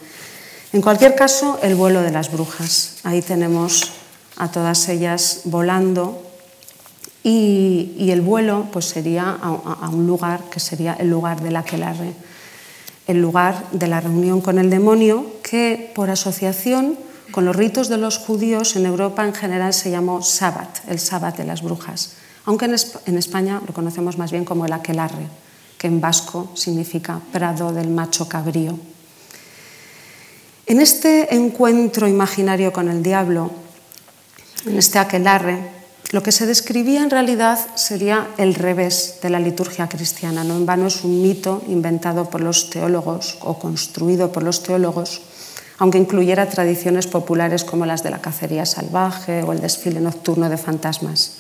[0.74, 2.96] En cualquier caso, el vuelo de las brujas.
[3.04, 3.92] Ahí tenemos
[4.38, 6.24] a todas ellas volando
[7.24, 12.14] y, el vuelo pues sería a, un lugar que sería el lugar de la aquelarre
[13.14, 16.98] el lugar de la reunión con el demonio, que por asociación
[17.32, 21.38] con los ritos de los judíos en Europa en general se llamó Sabbat, el Sabbat
[21.38, 25.28] de las brujas, aunque en España lo conocemos más bien como el aquelarre,
[25.78, 28.78] que en vasco significa prado del macho cabrío.
[30.66, 33.52] En este encuentro imaginario con el diablo,
[34.66, 35.73] en este aquelarre,
[36.12, 40.44] lo que se describía en realidad sería el revés de la liturgia cristiana.
[40.44, 45.22] No en vano es un mito inventado por los teólogos o construido por los teólogos,
[45.80, 50.58] aunque incluyera tradiciones populares como las de la cacería salvaje o el desfile nocturno de
[50.58, 51.38] fantasmas.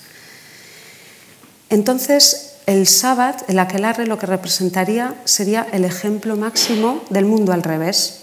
[1.69, 7.63] Entonces, el sábado, el aquelarre, lo que representaría sería el ejemplo máximo del mundo al
[7.63, 8.22] revés,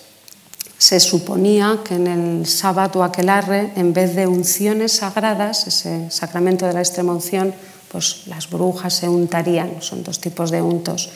[0.81, 6.73] se suponía que en el sábado aquelarre, en vez de unciones sagradas, ese sacramento de
[6.73, 7.53] la extrema unción
[7.93, 11.11] pues las brujas se untarían, son dos tipos de untos.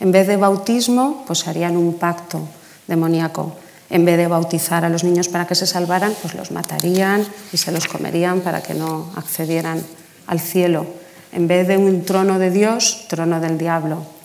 [0.00, 2.46] En vez de bautismo, pues harían un pacto
[2.86, 3.56] demoníaco.
[3.88, 7.24] En vez de bautizar a los niños para que se salvaran, pues los matarían
[7.54, 9.80] y se los comerían para que no accedieran
[10.26, 10.84] al cielo.
[11.32, 14.15] En vez de un trono de Dios, trono del diablo.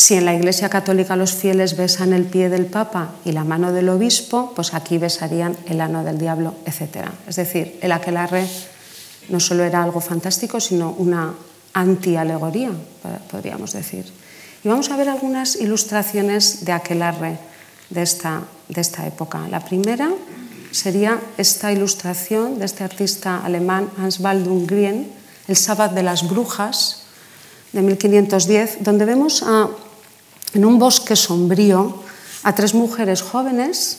[0.00, 3.70] Si en la Iglesia Católica los fieles besan el pie del Papa y la mano
[3.70, 7.12] del obispo, pues aquí besarían el ano del diablo, etc.
[7.28, 8.48] Es decir, el aquelarre
[9.28, 11.34] no solo era algo fantástico, sino una
[11.74, 12.70] anti-alegoría,
[13.30, 14.10] podríamos decir.
[14.64, 17.36] Y vamos a ver algunas ilustraciones de aquelarre
[17.90, 19.48] de esta, de esta época.
[19.50, 20.10] La primera
[20.70, 25.12] sería esta ilustración de este artista alemán Hans Baldung Grien,
[25.46, 27.02] El sábado de las brujas,
[27.72, 29.44] de 1510, donde vemos
[30.54, 32.02] en un bosque sombrío
[32.42, 33.98] a tres mujeres jóvenes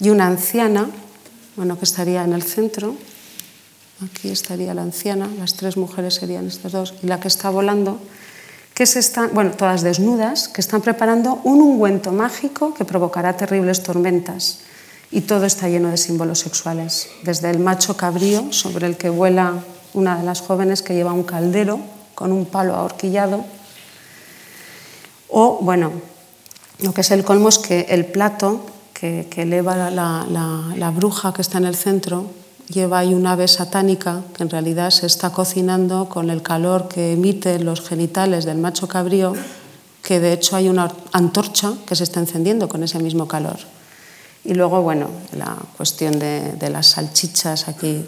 [0.00, 0.88] y una anciana,
[1.56, 2.94] bueno, que estaría en el centro.
[4.04, 7.98] Aquí estaría la anciana, las tres mujeres serían estas dos, y la que está volando
[8.78, 13.82] que se están, bueno, todas desnudas, que están preparando un ungüento mágico que provocará terribles
[13.82, 14.60] tormentas.
[15.10, 19.64] Y todo está lleno de símbolos sexuales, desde el macho cabrío sobre el que vuela
[19.94, 21.80] una de las jóvenes que lleva un caldero
[22.14, 23.44] con un palo ahorquillado,
[25.28, 25.92] o, bueno,
[26.80, 28.60] lo que es el colmo es que el plato
[28.94, 32.26] que, eleva la bruja que está en el centro
[32.68, 37.12] lleva ahí una ave satánica que en realidad se está cocinando con el calor que
[37.12, 39.34] emiten los genitales del macho cabrío,
[40.02, 43.58] que de hecho hay una antorcha que se está encendiendo con ese mismo calor.
[44.44, 48.06] Y luego, bueno, la cuestión de, las salchichas aquí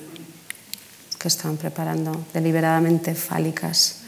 [1.18, 3.99] que están preparando deliberadamente fálicas.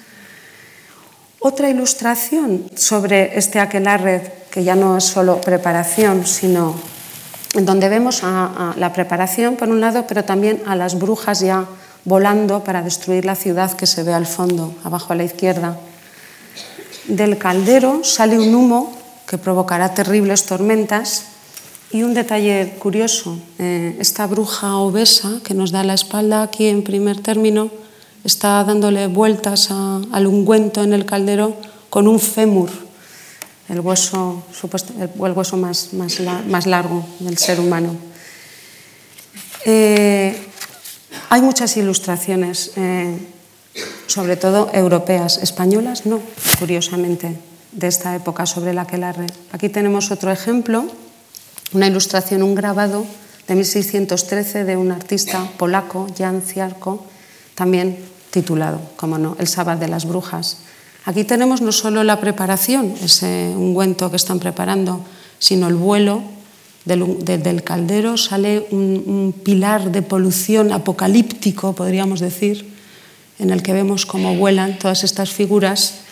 [1.44, 6.76] Otra ilustración sobre este aquelarre, que ya no es solo preparación, sino
[7.60, 11.66] donde vemos a, la preparación, por un lado, pero también a las brujas ya
[12.04, 15.76] volando para destruir la ciudad que se ve al fondo, abajo a la izquierda.
[17.08, 18.92] Del caldero sale un humo
[19.26, 21.24] que provocará terribles tormentas
[21.90, 26.84] y un detalle curioso, eh, esta bruja obesa que nos da la espalda aquí en
[26.84, 27.81] primer término
[28.24, 31.56] está dándole vueltas al ungüento en el caldero
[31.90, 32.70] con un fémur
[33.72, 34.44] el hueso,
[34.98, 37.96] el hueso más, más, largo del ser humano.
[39.64, 40.36] Eh,
[41.30, 43.16] hay muchas ilustraciones, eh,
[44.06, 46.20] sobre todo europeas, españolas no,
[46.58, 47.38] curiosamente,
[47.72, 49.26] de esta época sobre la aquelarre.
[49.52, 50.84] Aquí tenemos otro ejemplo,
[51.72, 53.06] una ilustración, un grabado
[53.48, 57.06] de 1613 de un artista polaco, Jan Ciarko,
[57.54, 60.58] también titulado, como no, El sábado de las brujas.
[61.04, 65.04] Aquí tenemos no solo la preparación, ese ungüento que están preparando,
[65.38, 66.22] sino el vuelo
[66.84, 72.72] del, caldero, sale un, pilar de polución apocalíptico, podríamos decir,
[73.38, 76.02] en el que vemos cómo vuelan todas estas figuras.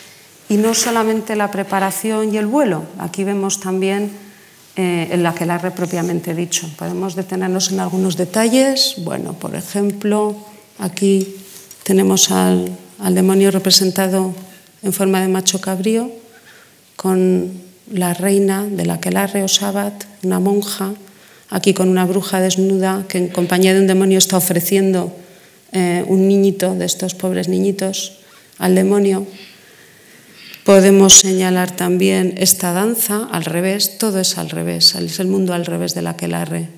[0.49, 4.11] Y no solamente la preparación y el vuelo, aquí vemos también
[4.75, 6.69] eh, el aquelarre propiamente dicho.
[6.77, 8.95] Podemos detenernos en algunos detalles.
[8.99, 10.35] Bueno, por ejemplo,
[10.77, 11.40] aquí
[11.83, 12.77] tenemos al
[13.15, 14.33] demonio representado
[14.83, 16.11] en forma de macho cabrío,
[16.95, 17.51] con
[17.91, 20.93] la reina de la aquelarre o Sabat, una monja,
[21.49, 25.11] aquí con una bruja desnuda que en compañía de un demonio está ofreciendo
[25.71, 28.19] eh, un niñito de estos pobres niñitos
[28.57, 29.25] al demonio.
[30.63, 35.65] Podemos señalar también esta danza al revés, todo es al revés, es el mundo al
[35.65, 36.69] revés de la aquelarre,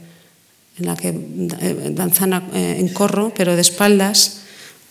[0.80, 4.43] en la que eh, danzan eh, en corro, pero de espaldas.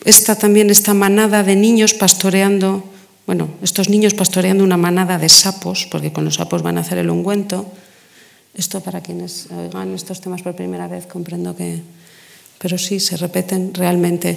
[0.05, 2.85] Esta también, esta manada de niños pastoreando
[3.27, 6.99] bueno, estos niños pastoreando una manada de sapos, porque con los sapos van a hacer
[6.99, 7.67] el ungüento.
[8.55, 11.81] Esto para quienes oigan estos temas por primera vez comprendo que,
[12.59, 14.37] pero sí, se repiten realmente.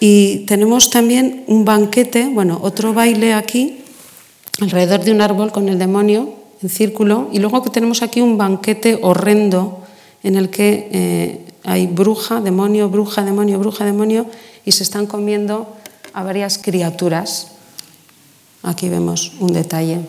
[0.00, 3.84] Y tenemos también un banquete, bueno, otro baile aquí,
[4.60, 8.38] alrededor de un árbol con el demonio en círculo, y luego que tenemos aquí un
[8.38, 9.84] banquete horrendo
[10.24, 14.26] en el que eh, hay bruja, demonio, bruja, demonio, bruja, demonio,
[14.64, 15.76] y se están comiendo
[16.12, 17.58] a varias criaturas
[18.62, 20.00] Aquí vemos un detalle.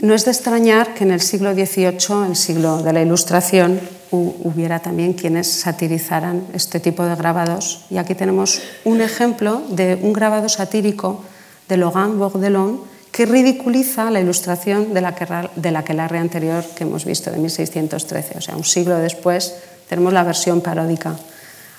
[0.00, 3.80] No es de extrañar que en el siglo XVIII, el siglo de la Ilustración,
[4.10, 7.84] hubiera también quienes satirizaran este tipo de grabados.
[7.90, 11.22] Y aquí tenemos un ejemplo de un grabado satírico
[11.68, 12.80] de Logan Bordelon
[13.18, 15.10] que ridiculiza la ilustración de la,
[15.56, 18.38] de la aquelarre anterior que hemos visto, de 1613.
[18.38, 19.56] O sea, un siglo después
[19.88, 21.16] tenemos la versión paródica.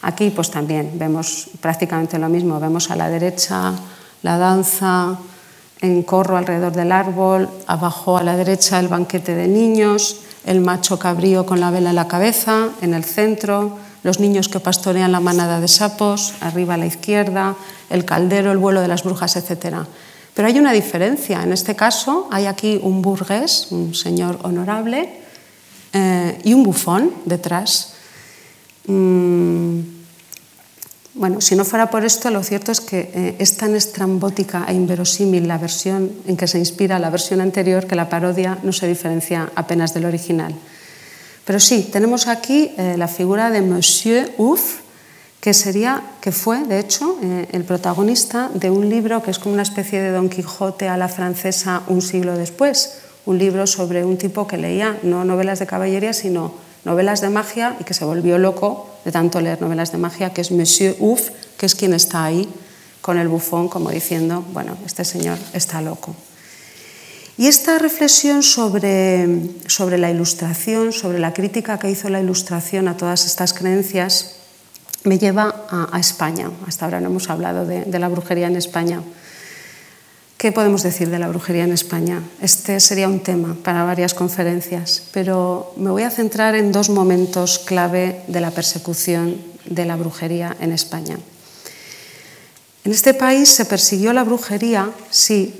[0.01, 2.59] Aquí pues también vemos prácticamente lo mismo.
[2.59, 3.71] Vemos a la derecha
[4.21, 5.17] la danza
[5.79, 10.99] en corro alrededor del árbol, abajo a la derecha el banquete de niños, el macho
[10.99, 15.21] cabrío con la vela en la cabeza, en el centro, los niños que pastorean la
[15.21, 17.55] manada de sapos, arriba a la izquierda,
[17.89, 19.87] el caldero, el vuelo de las brujas, etc.
[20.39, 21.43] Pero hay una diferencia.
[21.43, 25.09] En este caso hay aquí un burgués, un señor honorable,
[25.91, 27.95] eh, y un bufón detrás.
[28.87, 29.79] Mm,
[31.15, 34.73] bueno, si no fuera por esto, lo cierto es que eh, es tan estrambótica e
[34.75, 38.87] inverosímil la versión en que se inspira la versión anterior que la parodia no se
[38.87, 40.55] diferencia apenas del original.
[41.43, 44.87] Pero sí, tenemos aquí eh, la figura de Monsieur Ouf,
[45.41, 49.53] que, sería, que fue, de hecho, eh, el protagonista de un libro que es como
[49.53, 54.17] una especie de Don Quijote a la francesa un siglo después, un libro sobre un
[54.17, 58.37] tipo que leía no novelas de caballería, sino novelas de magia y que se volvió
[58.37, 62.25] loco de tanto leer novelas de magia, que es Monsieur Ouf, que es quien está
[62.25, 62.49] ahí
[63.01, 66.15] con el bufón, como diciendo, bueno, este señor está loco.
[67.37, 69.25] Y esta reflexión sobre,
[69.67, 74.35] sobre la ilustración, sobre la crítica que hizo la ilustración a todas estas creencias,
[75.03, 76.51] me lleva a, España.
[76.67, 79.01] Hasta ahora no hemos hablado de, de, la brujería en España.
[80.37, 82.23] ¿Qué podemos decir de la brujería en España?
[82.41, 87.59] Este sería un tema para varias conferencias, pero me voy a centrar en dos momentos
[87.59, 89.35] clave de la persecución
[89.65, 91.17] de la brujería en España.
[92.85, 95.53] En este país se persiguió la brujería, sí,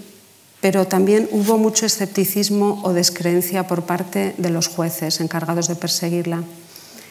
[0.62, 6.44] pero también hubo mucho escepticismo o descreencia por parte de los jueces encargados de perseguirla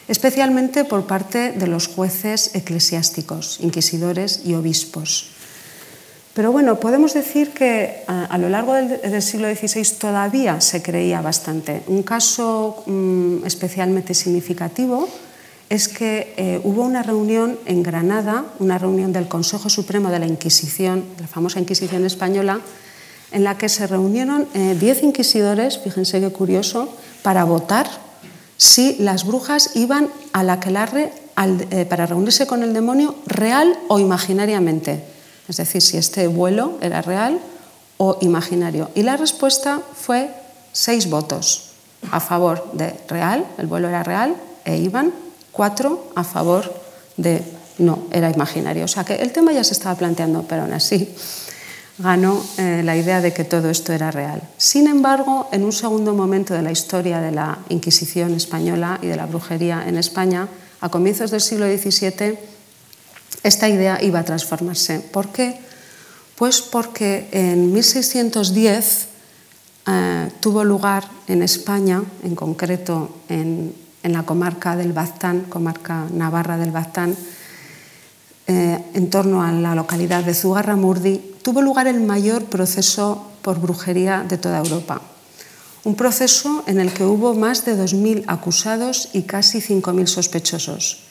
[0.09, 5.29] especialmente por parte de los jueces eclesiásticos, inquisidores y obispos.
[6.33, 11.83] Pero bueno, podemos decir que a, lo largo del, siglo XVI todavía se creía bastante.
[11.87, 15.07] Un caso mm, especialmente significativo
[15.69, 20.25] es que eh, hubo una reunión en Granada, una reunión del Consejo Supremo de la
[20.25, 22.61] Inquisición, la famosa Inquisición española,
[23.31, 26.89] en la que se reunieron eh, diez inquisidores, fíjense qué curioso,
[27.21, 28.08] para votar
[28.59, 31.13] si las brujas iban a la aquelarre
[31.71, 35.01] eh, para reunirse con el demonio real o imaginariamente.
[35.47, 37.39] Es decir, si este vuelo era real
[37.95, 38.91] o imaginario.
[38.95, 40.29] Y la respuesta fue
[40.73, 41.71] seis votos
[42.11, 44.35] a favor de real, el vuelo era real,
[44.65, 45.13] e iban
[45.53, 46.69] cuatro a favor
[47.15, 47.41] de
[47.77, 48.83] no, era imaginario.
[48.83, 51.15] O sea que el tema ya se estaba planteando, pero aún así
[51.99, 54.41] ganó eh, la idea de que todo esto era real.
[54.57, 59.17] Sin embargo, en un segundo momento de la historia de la Inquisición española y de
[59.17, 60.47] la brujería en España,
[60.81, 62.39] a comienzos del siglo XVII,
[63.43, 65.01] esta idea iba a transformarse.
[65.01, 65.59] ¿Por qué?
[66.35, 69.07] Pues porque en 1610
[69.87, 76.57] eh, tuvo lugar en España, en concreto en, en la comarca del Baztán, comarca navarra
[76.57, 77.15] del Baztán,
[78.49, 84.25] eh, en torno a la localidad de Zugarramurdi, tuvo lugar el mayor proceso por brujería
[84.27, 85.01] de toda Europa.
[85.83, 91.03] Un proceso en el que hubo más de 2.000 acusados y casi 5.000 sospechosos.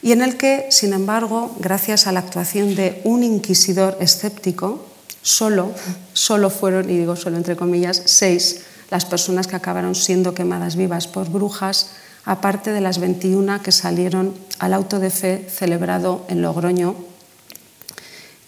[0.00, 4.86] Y en el que, sin embargo, gracias a la actuación de un inquisidor escéptico,
[5.20, 5.72] solo,
[6.14, 11.08] solo fueron, y digo solo entre comillas, seis las personas que acabaron siendo quemadas vivas
[11.08, 11.90] por brujas
[12.28, 16.94] aparte de las 21 que salieron al auto de fe celebrado en Logroño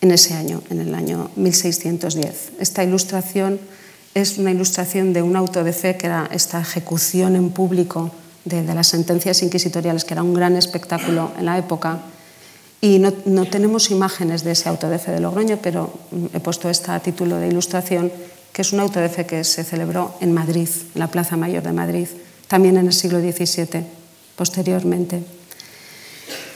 [0.03, 2.61] en ese año, en el año 1610.
[2.61, 3.59] Esta ilustración
[4.13, 8.11] es una ilustración de un auto de fe que era esta ejecución en público
[8.45, 12.01] de, las sentencias inquisitoriales, que era un gran espectáculo en la época.
[12.83, 15.91] Y no, no, tenemos imágenes de ese auto de fe de Logroño, pero
[16.35, 18.13] he puesto esta a título de ilustración,
[18.53, 21.63] que es un auto de fe que se celebró en Madrid, en la Plaza Mayor
[21.63, 22.09] de Madrid,
[22.51, 23.87] también en el siglo XVII,
[24.35, 25.23] posteriormente.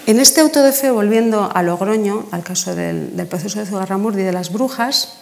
[0.07, 4.25] En este auto de fe, volviendo a Logroño, al caso del, proceso de Zugarramurdi y
[4.25, 5.13] de las brujas,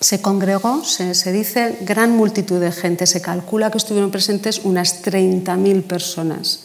[0.00, 3.06] se congregó, se, dice, gran multitud de gente.
[3.06, 6.60] Se calcula que estuvieron presentes unas 30.000 personas.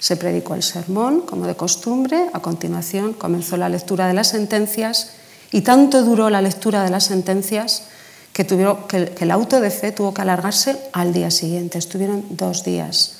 [0.00, 2.26] Se predicó el sermón, como de costumbre.
[2.32, 5.10] A continuación comenzó la lectura de las sentencias
[5.52, 7.84] y tanto duró la lectura de las sentencias
[8.36, 11.78] que, tuvieron, que, el auto de fe tuvo que alargarse al día siguiente.
[11.78, 13.14] Estuvieron dos días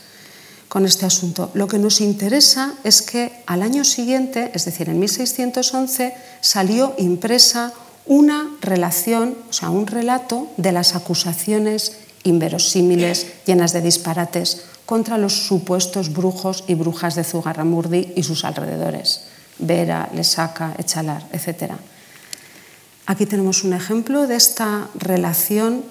[0.68, 1.50] con este asunto.
[1.54, 6.12] Lo que nos interesa es que al año siguiente, es decir, en 1611,
[6.42, 7.72] salió impresa
[8.04, 15.46] una relación, o sea, un relato de las acusaciones inverosímiles, llenas de disparates, contra los
[15.46, 19.22] supuestos brujos y brujas de Zugarramurdi y sus alrededores,
[19.58, 21.78] Vera, Lesaca, Echalar, etcétera.
[23.07, 25.84] Aquí tenemos un ejemplo de esta relación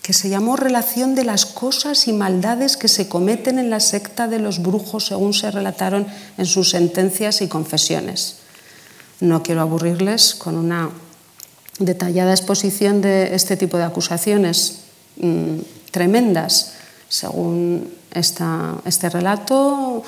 [0.00, 4.26] que se llamó relación de las cosas y maldades que se cometen en la secta
[4.26, 6.06] de los brujos según se relataron
[6.38, 8.38] en sus sentencias y confesiones.
[9.20, 10.90] No quiero aburrirles con una
[11.78, 14.80] detallada exposición de este tipo de acusaciones
[15.18, 16.72] mm, tremendas.
[17.08, 20.02] Según esta, este relato,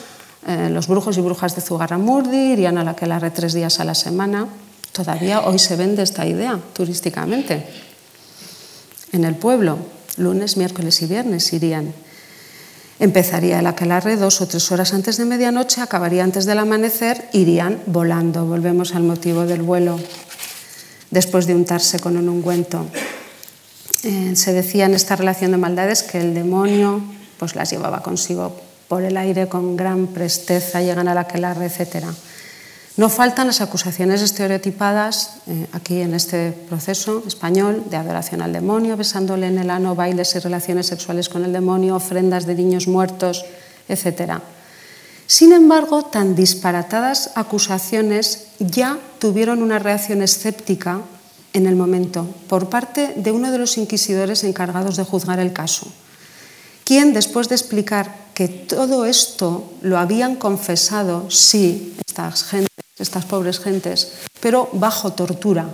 [0.47, 3.85] eh, los brujos y brujas de Zugarramurdi irían a la que la tres días a
[3.85, 4.49] la semana.
[4.95, 7.67] Todavía hoy se vende esta idea turísticamente.
[9.11, 9.77] En el pueblo,
[10.19, 11.93] lunes, miércoles y viernes irían.
[13.01, 17.83] Empezaría el aquelarre dos o tres horas antes de medianoche, acabaría antes del amanecer, irían
[17.87, 18.47] volando.
[18.47, 19.99] Volvemos al motivo del vuelo,
[21.11, 22.87] después de untarse con un ungüento.
[24.05, 27.03] Eh, se decía en esta relación de maldades que el demonio
[27.41, 32.15] pues, las llevaba consigo por el aire con gran presteza, llegan al aquelarre, etcétera.
[32.97, 38.97] No faltan las acusaciones estereotipadas eh, aquí en este proceso español de adoración al demonio,
[38.97, 43.45] besándole en el ano, bailes y relaciones sexuales con el demonio, ofrendas de niños muertos,
[43.89, 44.39] etc.
[45.27, 51.01] Sin embargo, tan disparatadas acusaciones ya tuvieron una reacción escéptica
[51.53, 55.91] en el momento por parte de uno de los inquisidores encargados de juzgar el caso,
[56.85, 63.59] quien, después de explicar que todo esto lo habían confesado, sí, estas gentes, estas pobres
[63.59, 65.67] gentes, pero bajo tortura.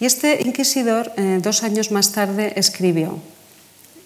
[0.00, 3.18] Y este inquisidor, eh, dos años más tarde, escribió,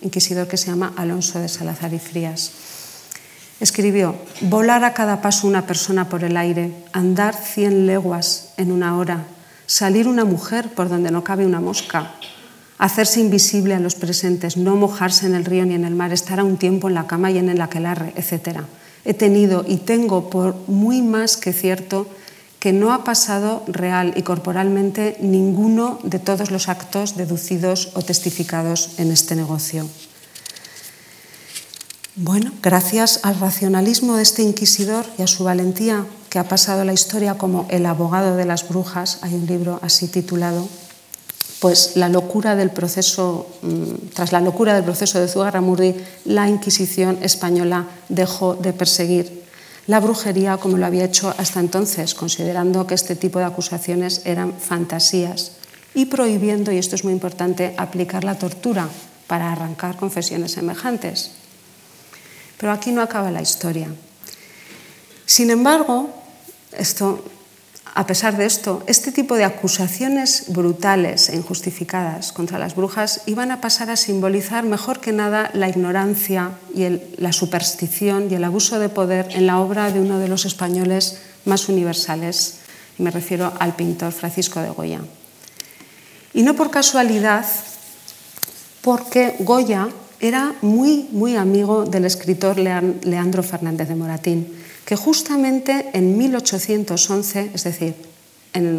[0.03, 2.51] inquisidor que se llama Alonso de Salazar y Frías,
[3.61, 8.99] escribió, volar a cada paso una persona por el aire, andar cien leguas en una
[8.99, 9.27] hora,
[9.67, 12.15] salir una mujer por donde no cabe una mosca,
[12.79, 16.41] hacerse invisible a los presentes, no mojarse en el río ni en el mar, estar
[16.41, 18.63] a un tiempo en la cama y en el aquelarre, etc.
[19.05, 22.09] He tenido y tengo por muy más que cierto
[22.65, 28.97] que no ha pasado real y corporalmente ninguno de todos los actos deducidos o testificados
[28.97, 29.87] en este negocio.
[32.17, 36.95] Bueno, gracias al racionalismo de este inquisidor y a su valentía, que ha pasado la
[36.95, 40.67] historia como el abogado de las brujas, hay un libro así titulado,
[41.61, 47.19] pues la locura del proceso, mm, tras la locura del proceso de Zugarramurdi, la Inquisición
[47.21, 49.44] española dejó de perseguir
[49.87, 54.55] la brujería como lo había hecho hasta entonces, considerando que este tipo de acusaciones eran
[54.59, 55.53] fantasías
[55.95, 58.89] y prohibiendo, y esto es muy importante, aplicar la tortura
[59.27, 61.33] para arrancar confesiones semejantes.
[62.59, 63.89] Pero aquí no acaba la historia.
[65.27, 66.11] Sin embargo,
[66.73, 67.25] esto
[67.95, 73.53] a pesar de esto, este tipo de acusaciones brutales e injustificadas contra las brujas iban
[73.53, 76.83] a pasar a simbolizar mejor que nada la ignorancia y
[77.19, 81.23] la superstición y el abuso de poder en la obra de uno de los españoles
[81.45, 82.59] más universales,
[82.99, 85.01] y me refiero al pintor Francisco de Goya.
[86.33, 87.47] Y no por casualidad,
[88.83, 89.89] porque Goya
[90.19, 97.65] era muy, muy amigo del escritor Leandro Fernández de Moratín que justamente en 1811, es
[97.65, 97.95] decir,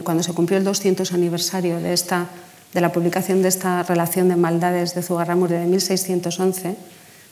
[0.04, 2.28] cuando se cumplió el 200 aniversario de, esta,
[2.74, 6.76] de la publicación de esta relación de maldades de Zugarramurdi de 1611,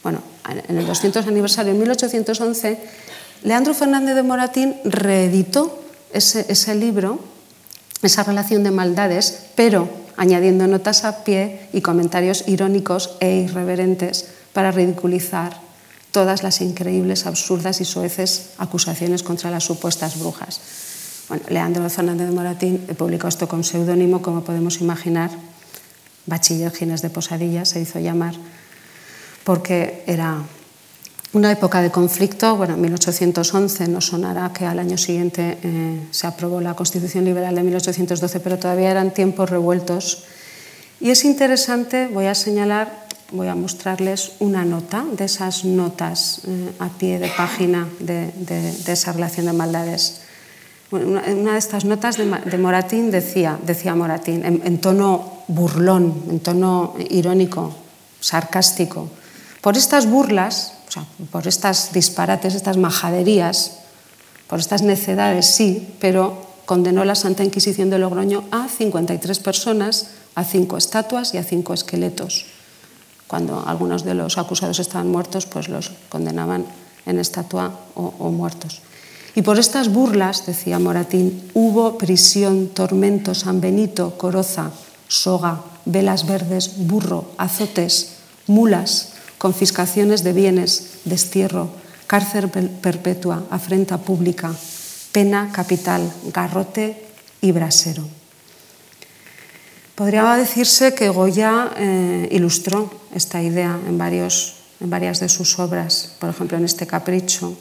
[0.02, 0.22] bueno,
[0.68, 2.78] en el 200 aniversario, en 1811,
[3.44, 5.80] Leandro Fernández de Moratín reeditó
[6.12, 7.20] ese, ese libro,
[8.02, 14.72] esa relación de maldades, pero añadiendo notas a pie y comentarios irónicos e irreverentes para
[14.72, 15.60] ridiculizar
[16.14, 20.62] todas las increíbles, absurdas y soeces acusaciones contra las supuestas brujas.
[21.50, 25.32] Leandro Fernández de Moratín publicó esto con seudónimo, como podemos imaginar,
[26.28, 28.36] Bachiller Gines de Posadilla se hizo llamar,
[29.44, 30.44] porque era
[31.34, 32.56] una época de conflicto.
[32.56, 37.56] Bueno, en 1811 no sonará que al año siguiente eh, se aprobó la Constitución Liberal
[37.56, 40.26] de 1812, pero todavía eran tiempos revueltos.
[41.02, 43.03] Y es interesante, voy a señalar
[43.34, 48.32] voy a mostrarles una nota de esas notas eh, a pie de página de,
[48.88, 50.22] esa relación de maldades.
[50.92, 57.74] una, de estas notas de, Moratín decía, decía Moratín, en, tono burlón, en tono irónico,
[58.22, 59.10] sarcástico,
[59.62, 60.74] por estas burlas,
[61.32, 63.82] por estas disparates, estas majaderías,
[64.46, 70.44] por estas necedades, sí, pero condenó la Santa Inquisición de Logroño a 53 personas, a
[70.44, 72.53] cinco estatuas y a cinco esqueletos
[73.34, 76.68] cuando algunos de los acusados estaban muertos, pues los condenaban
[77.08, 78.84] en estatua o, muertos.
[79.34, 84.70] Y por estas burlas, decía Moratín, hubo prisión, tormento, San Benito, coroza,
[85.08, 91.70] soga, velas verdes, burro, azotes, mulas, confiscaciones de bienes, destierro,
[92.06, 92.50] cárcel
[92.86, 94.54] perpetua, afrenta pública,
[95.12, 97.02] pena capital, garrote
[97.42, 98.06] y brasero.
[99.96, 106.14] Podría decirse que Goya eh, ilustró esta idea en, varios, en varias de sus obras,
[106.20, 107.56] por ejemplo en este Capricho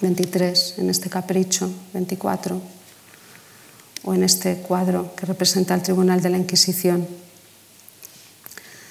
[0.00, 2.60] 23, en este Capricho 24
[4.04, 7.06] o en este cuadro que representa el Tribunal de la Inquisición.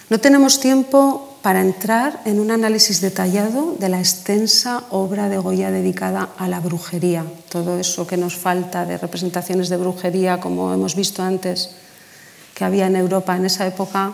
[0.09, 5.71] No tenemos tiempo para entrar en un análisis detallado de la extensa obra de Goya
[5.71, 7.25] dedicada a la brujería.
[7.49, 11.71] Todo eso que nos falta de representaciones de brujería, como hemos visto antes,
[12.55, 14.13] que había en Europa en esa época,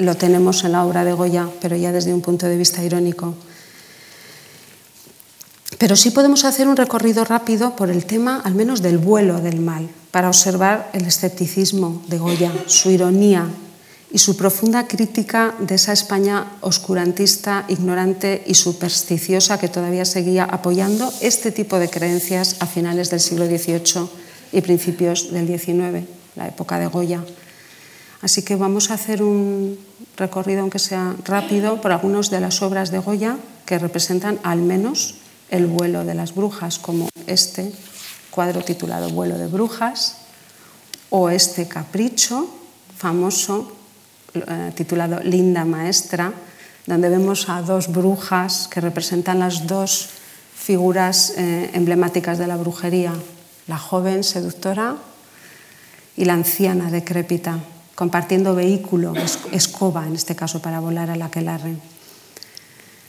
[0.00, 3.34] lo tenemos en la obra de Goya, pero ya desde un punto de vista irónico.
[5.78, 9.60] Pero sí podemos hacer un recorrido rápido por el tema, al menos del vuelo del
[9.60, 13.46] mal, para observar el escepticismo de Goya, su ironía
[14.12, 21.12] y su profunda crítica de esa España oscurantista, ignorante y supersticiosa que todavía seguía apoyando
[21.20, 24.08] este tipo de creencias a finales del siglo XVIII
[24.52, 27.24] y principios del XIX, la época de Goya.
[28.22, 29.78] Así que vamos a hacer un
[30.16, 35.16] recorrido, aunque sea rápido, por algunas de las obras de Goya que representan al menos
[35.48, 37.72] el vuelo de las brujas, como este
[38.30, 40.16] cuadro titulado Vuelo de Brujas,
[41.08, 42.48] o este capricho
[42.96, 43.72] famoso
[44.34, 46.32] eh, titulado Linda Maestra,
[46.86, 50.10] donde vemos a dos brujas que representan las dos
[50.54, 53.12] figuras eh, emblemáticas de la brujería,
[53.66, 54.96] la joven seductora
[56.16, 57.58] y la anciana decrépita,
[57.94, 59.14] compartiendo vehículo,
[59.52, 61.76] escoba en este caso, para volar a la aquelarre.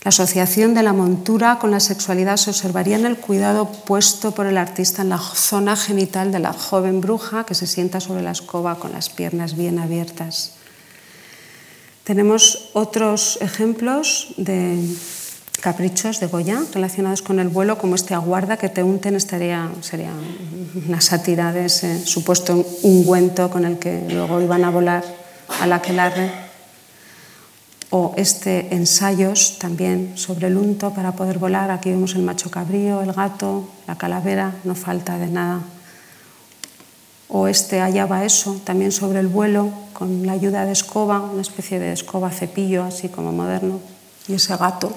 [0.04, 4.48] La asociación de la montura con la sexualidad se observaría en el cuidado puesto por
[4.48, 8.32] el artista en la zona genital de la joven bruja que se sienta sobre la
[8.32, 10.54] escoba con las piernas bien abiertas.
[12.04, 14.84] Tenemos otros ejemplos de
[15.62, 20.12] caprichos de Goya relacionados con el vuelo, como este aguarda que te unten, estaría, sería
[20.88, 25.04] una sátira de ese supuesto ungüento con el que luego iban a volar
[25.62, 26.30] a la aquelarre.
[27.92, 31.72] O este ensayos también sobre el unto para poder volar.
[31.72, 35.62] Aquí vemos el macho cabrío, el gato, la calavera, no falta de nada
[37.34, 41.42] o este allá va eso, también sobre el vuelo, con la ayuda de escoba, una
[41.42, 43.80] especie de escoba cepillo, así como moderno,
[44.28, 44.92] y ese gato.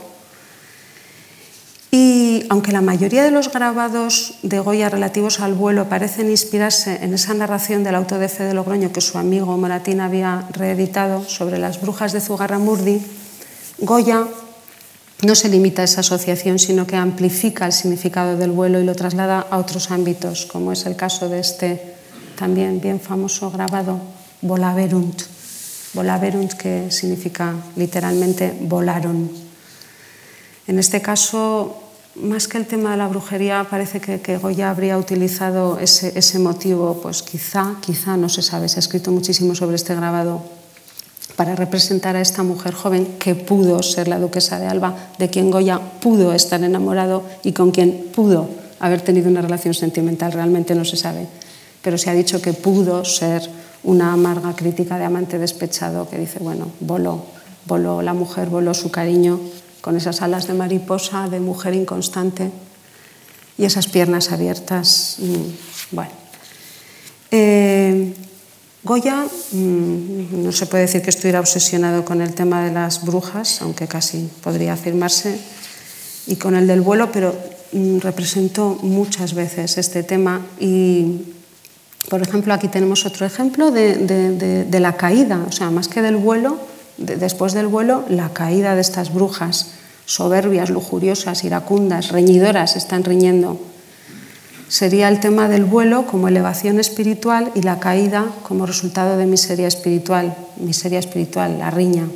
[2.49, 7.35] Aunque la mayoría de los grabados de Goya relativos al vuelo parecen inspirarse en esa
[7.35, 11.81] narración del auto de fe de Logroño que su amigo Moratín había reeditado sobre las
[11.81, 13.01] brujas de Zugarramurdi,
[13.79, 14.27] Goya
[15.23, 18.95] no se limita a esa asociación, sino que amplifica el significado del vuelo y lo
[18.95, 21.95] traslada a otros ámbitos, como es el caso de este
[22.37, 24.01] también bien famoso grabado,
[24.43, 25.23] Volaverunt.
[25.95, 29.31] Volaverunt que significa literalmente volaron.
[30.67, 31.84] En este caso,
[32.17, 37.01] más que el tema de la brujería, parece que, Goya habría utilizado ese, ese, motivo,
[37.03, 40.43] pues quizá, quizá, no se sabe, se ha escrito muchísimo sobre este grabado,
[41.37, 45.51] para representar a esta mujer joven que pudo ser la duquesa de Alba, de quien
[45.51, 48.49] Goya pudo estar enamorado y con quien pudo
[48.79, 51.27] haber tenido una relación sentimental, realmente no se sabe.
[51.83, 53.43] Pero se ha dicho que pudo ser
[53.83, 57.25] una amarga crítica de amante despechado que dice, bueno, voló,
[57.67, 59.41] voló la mujer, voló su cariño
[59.85, 62.51] con esas alas de mariposa, de mujer inconstante
[63.59, 65.17] y esas piernas abiertas.
[65.19, 66.11] Mm, bueno.
[67.31, 68.15] Eh,
[68.83, 73.61] Goya, mm, no se puede decir que estuviera obsesionado con el tema de las brujas,
[73.61, 75.39] aunque casi podría afirmarse,
[76.29, 77.37] y con el del vuelo, pero
[77.73, 81.35] mm, representó muchas veces este tema y
[82.09, 86.59] por ejemplo, aquí tenemos otro ejemplo de, la caída, o sea, más que del vuelo,
[86.97, 89.73] después del vuelo, la caída de estas brujas
[90.07, 93.59] soberbias, lujuriosas, iracundas, reñidoras, están riñendo.
[94.69, 99.69] Sería el tema del vuelo como elevación espiritual y la caída como resultado de miseria
[99.69, 102.09] espiritual, miseria espiritual, la riña.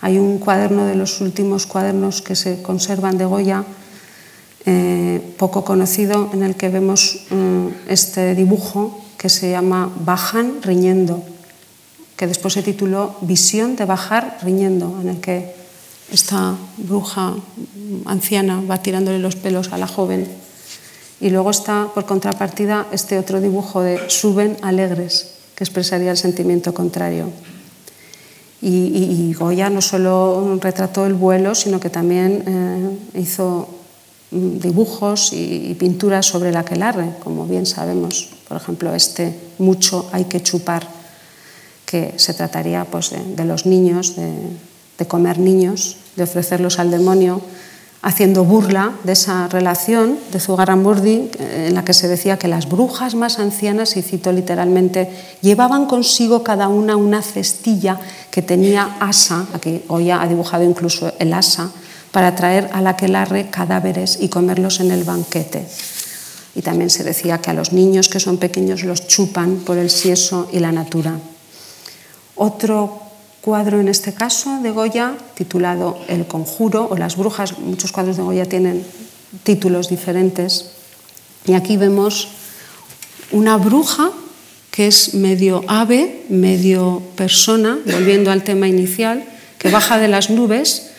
[0.00, 3.64] Hay un cuaderno de los últimos cuadernos que se conservan de Goya,
[4.66, 11.22] eh, poco conocido, en el que vemos mm, este dibujo que se llama Bajan riñendo,
[12.16, 15.54] que después se tituló Visión de bajar riñendo, en el que
[16.12, 17.34] esta bruja
[18.04, 20.28] anciana va tirándole los pelos a la joven.
[21.20, 26.74] Y luego está, por contrapartida, este otro dibujo de Suben alegres, que expresaría el sentimiento
[26.74, 27.30] contrario.
[28.60, 33.68] Y, Goya no solo retrató el vuelo, sino que también eh, hizo
[34.30, 40.08] mm, dibujos y, y pinturas sobre el aquelarre, como bien sabemos por ejemplo, este mucho
[40.12, 40.86] hay que chupar,
[41.94, 47.40] que se trataría pues, de, los niños, de, comer niños, de ofrecerlos al demonio,
[48.02, 52.68] haciendo burla de esa relación de Zugarramurdi, eh, en la que se decía que las
[52.68, 55.08] brujas más ancianas, y cito literalmente,
[55.40, 58.00] llevaban consigo cada una una cestilla
[58.32, 61.70] que tenía asa, aquí hoy ha dibujado incluso el asa,
[62.10, 65.64] para traer a la aquelarre cadáveres y comerlos en el banquete
[66.56, 69.90] y también se decía que a los niños que son pequeños los chupan por el
[69.90, 71.18] sieso y la natura.
[72.36, 73.00] Otro
[73.40, 77.58] cuadro en este caso de Goya titulado El conjuro o las brujas.
[77.58, 78.84] Muchos cuadros de Goya tienen
[79.42, 80.70] títulos diferentes.
[81.46, 82.28] Y aquí vemos
[83.32, 84.10] una bruja
[84.70, 89.24] que es medio ave, medio persona, volviendo al tema inicial,
[89.58, 90.90] que baja de las nubes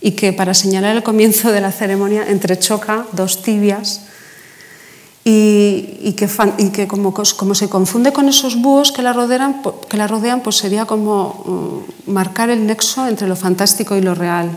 [0.00, 4.02] y que para señalar el comienzo de la ceremonia entrechoca dos tibias
[5.26, 10.56] y, que, como, se confunde con esos búhos que la rodean, que la rodean pues
[10.56, 14.50] sería como mm, marcar el nexo entre lo fantástico y lo real.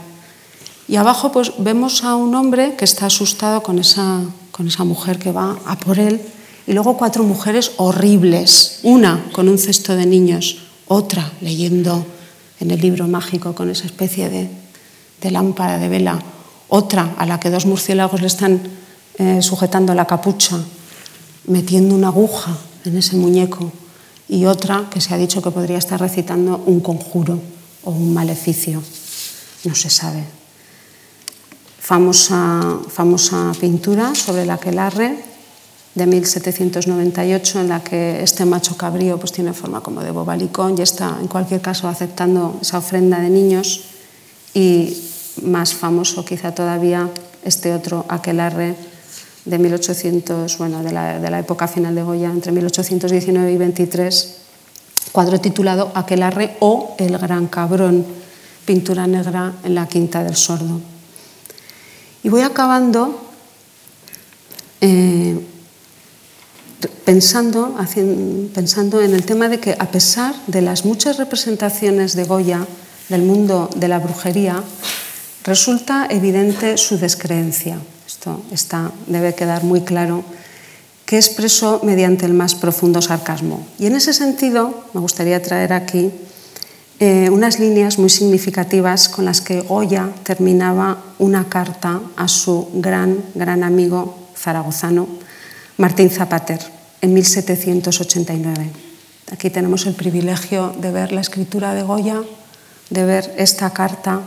[0.90, 5.20] Y abajo pues vemos a un hombre que está asustado con esa, con esa mujer
[5.20, 6.22] que va a por él
[6.66, 12.06] y luego cuatro mujeres horribles, una con un cesto de niños, otra leyendo
[12.60, 14.50] en el libro mágico con esa especie de,
[15.22, 16.20] de lámpara de vela,
[16.68, 18.62] otra a la que dos murciélagos le están
[19.18, 20.58] eh, sujetando la capucha,
[21.46, 22.56] metiendo una aguja
[22.86, 23.72] en ese muñeco,
[24.30, 27.40] y otra que se ha dicho que podría estar recitando un conjuro
[27.84, 28.84] o un maleficio.
[29.64, 30.24] No se sabe.
[31.80, 35.24] Famosa, famosa pintura sobre la aquelarre
[35.96, 40.82] de 1798 en la que este macho cabrío pues, tiene forma como de bobalicón y
[40.82, 43.86] está en cualquier caso aceptando esa ofrenda de niños
[44.54, 44.96] y
[45.42, 47.10] más famoso quizá todavía
[47.44, 48.76] este otro aquelarre
[49.48, 54.36] de 1800, bueno, de la, de la época final de Goya, entre 1819 y 23,
[55.14, 58.06] cuadro titulado Aquelarre o El Gran Cabrón,
[58.66, 60.82] pintura negra en la Quinta del Sordo.
[62.24, 63.22] Y voy acabando
[64.82, 65.40] eh,
[67.06, 72.26] pensando, haciendo, pensando en el tema de que a pesar de las muchas representaciones de
[72.26, 72.68] Goya
[73.08, 74.62] del mundo de la brujería,
[75.46, 77.80] resulta evidente su descreencia
[78.52, 80.24] esto debe quedar muy claro,
[81.06, 83.66] que expresó mediante el más profundo sarcasmo.
[83.80, 86.12] Y en ese sentido me gustaría traer aquí
[87.00, 93.24] eh, unas líneas muy significativas con las que Goya terminaba una carta a su gran,
[93.36, 95.08] gran amigo zaragozano,
[95.78, 96.60] Martín Zapater,
[97.02, 98.70] en 1789.
[99.32, 102.22] Aquí tenemos el privilegio de ver la escritura de Goya,
[102.90, 104.22] de ver esta carta,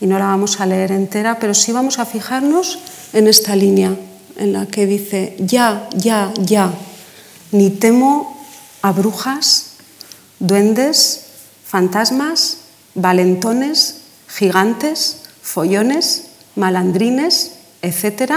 [0.00, 2.78] y no la vamos a leer entera, pero sí vamos a fijarnos
[3.12, 3.96] en esta línea
[4.36, 6.72] en la que dice, ya, ya, ya,
[7.52, 8.42] ni temo
[8.80, 9.72] a brujas,
[10.38, 11.26] duendes,
[11.64, 12.58] fantasmas,
[12.94, 13.96] valentones,
[14.28, 18.32] gigantes, follones, malandrines, etc.,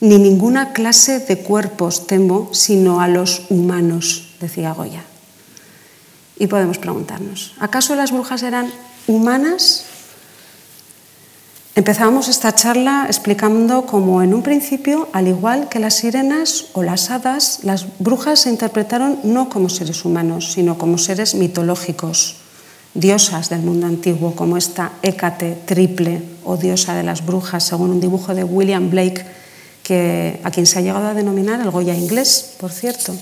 [0.00, 5.04] ni ninguna clase de cuerpos temo, sino a los humanos, decía Goya.
[6.38, 8.72] Y podemos preguntarnos, ¿acaso las brujas eran
[9.06, 9.84] humanas
[11.80, 17.10] Empezamos esta charla explicando cómo en un principio, al igual que las sirenas o las
[17.10, 22.36] hadas, las brujas se interpretaron no como seres humanos, sino como seres mitológicos,
[22.92, 28.00] diosas del mundo antiguo, como esta Hécate triple o diosa de las brujas, según un
[28.02, 29.24] dibujo de William Blake,
[29.82, 33.16] que, a quien se ha llegado a denominar el Goya inglés, por cierto.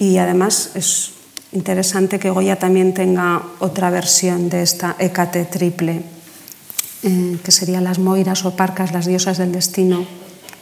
[0.00, 1.12] Y además es
[1.52, 6.18] interesante que Goya también tenga otra versión de esta Hécate triple
[7.02, 10.04] eh, que serían las moiras o parcas, las diosas del destino.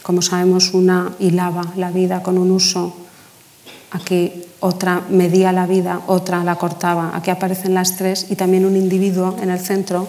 [0.02, 2.94] Como sabemos, una hilaba la vida con un uso,
[3.90, 7.12] aquí otra medía la vida, otra la cortaba.
[7.14, 10.06] Aquí aparecen las tres y también un individuo en el centro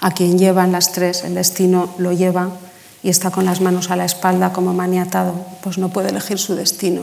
[0.00, 2.50] a quien llevan las tres, el destino lo lleva
[3.02, 6.54] y está con las manos a la espalda como maniatado, pues no puede elegir su
[6.54, 7.02] destino.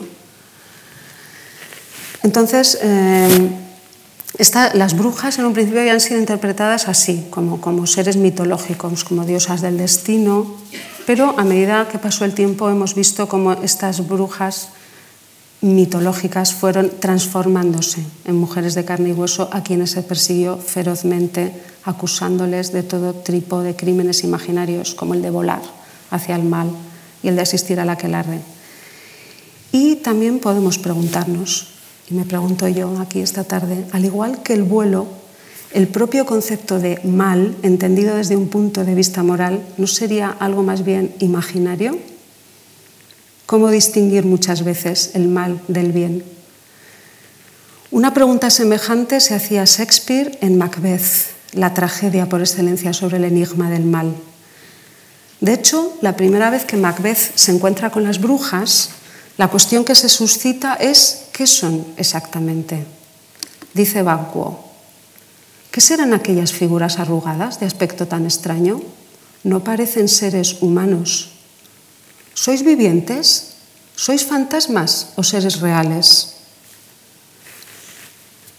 [2.24, 3.50] Entonces, eh,
[4.74, 9.62] las brujas en un principio habían sido interpretadas así, como, como seres mitológicos, como diosas
[9.62, 10.56] del destino,
[11.06, 14.70] pero a medida que pasó el tiempo hemos visto cómo estas brujas
[15.62, 21.54] mitológicas fueron transformándose en mujeres de carne y hueso a quienes se persiguió ferozmente,
[21.86, 25.62] acusándoles de todo tipo de crímenes imaginarios, como el de volar
[26.12, 26.70] hacia el mal
[27.22, 28.40] y el de asistir a la aquelarre.
[29.72, 31.68] Y también podemos preguntarnos,
[32.10, 35.08] y me pregunto yo aquí esta tarde, al igual que el vuelo,
[35.72, 40.64] el propio concepto de mal, entendido desde un punto de vista moral, ¿no sería algo
[40.64, 41.98] más bien imaginario?
[43.46, 46.24] ¿Cómo distinguir muchas veces el mal del bien?
[47.92, 53.70] Una pregunta semejante se hacía Shakespeare en Macbeth, la tragedia por excelencia sobre el enigma
[53.70, 54.16] del mal.
[55.42, 58.90] De hecho, la primera vez que Macbeth se encuentra con las brujas,
[59.38, 62.86] la cuestión que se suscita es ¿qué son exactamente?
[63.74, 64.60] Dice Banquo,
[65.72, 68.82] ¿qué serán aquellas figuras arrugadas de aspecto tan extraño?
[69.44, 71.32] No parecen seres humanos.
[72.34, 73.58] ¿Sois vivientes?
[73.96, 76.43] ¿Sois fantasmas o seres reales?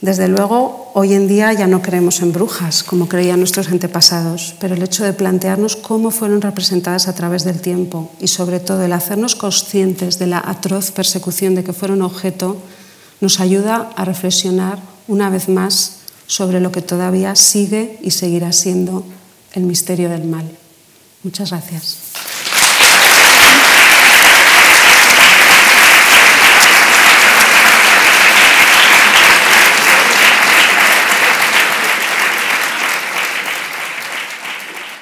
[0.04, 4.74] Desde luego, hoy en día ya no creemos en brujas, como creían nuestros antepasados, pero
[4.74, 8.92] el hecho de plantearnos cómo fueron representadas a través del tiempo y sobre todo el
[8.92, 12.58] hacernos conscientes de la atroz persecución de que fueron objeto,
[13.22, 14.78] nos ayuda a reflexionar
[15.08, 19.06] una vez más sobre lo que todavía sigue y seguirá siendo
[19.54, 20.44] el misterio del mal.
[21.22, 22.03] Muchas gracias.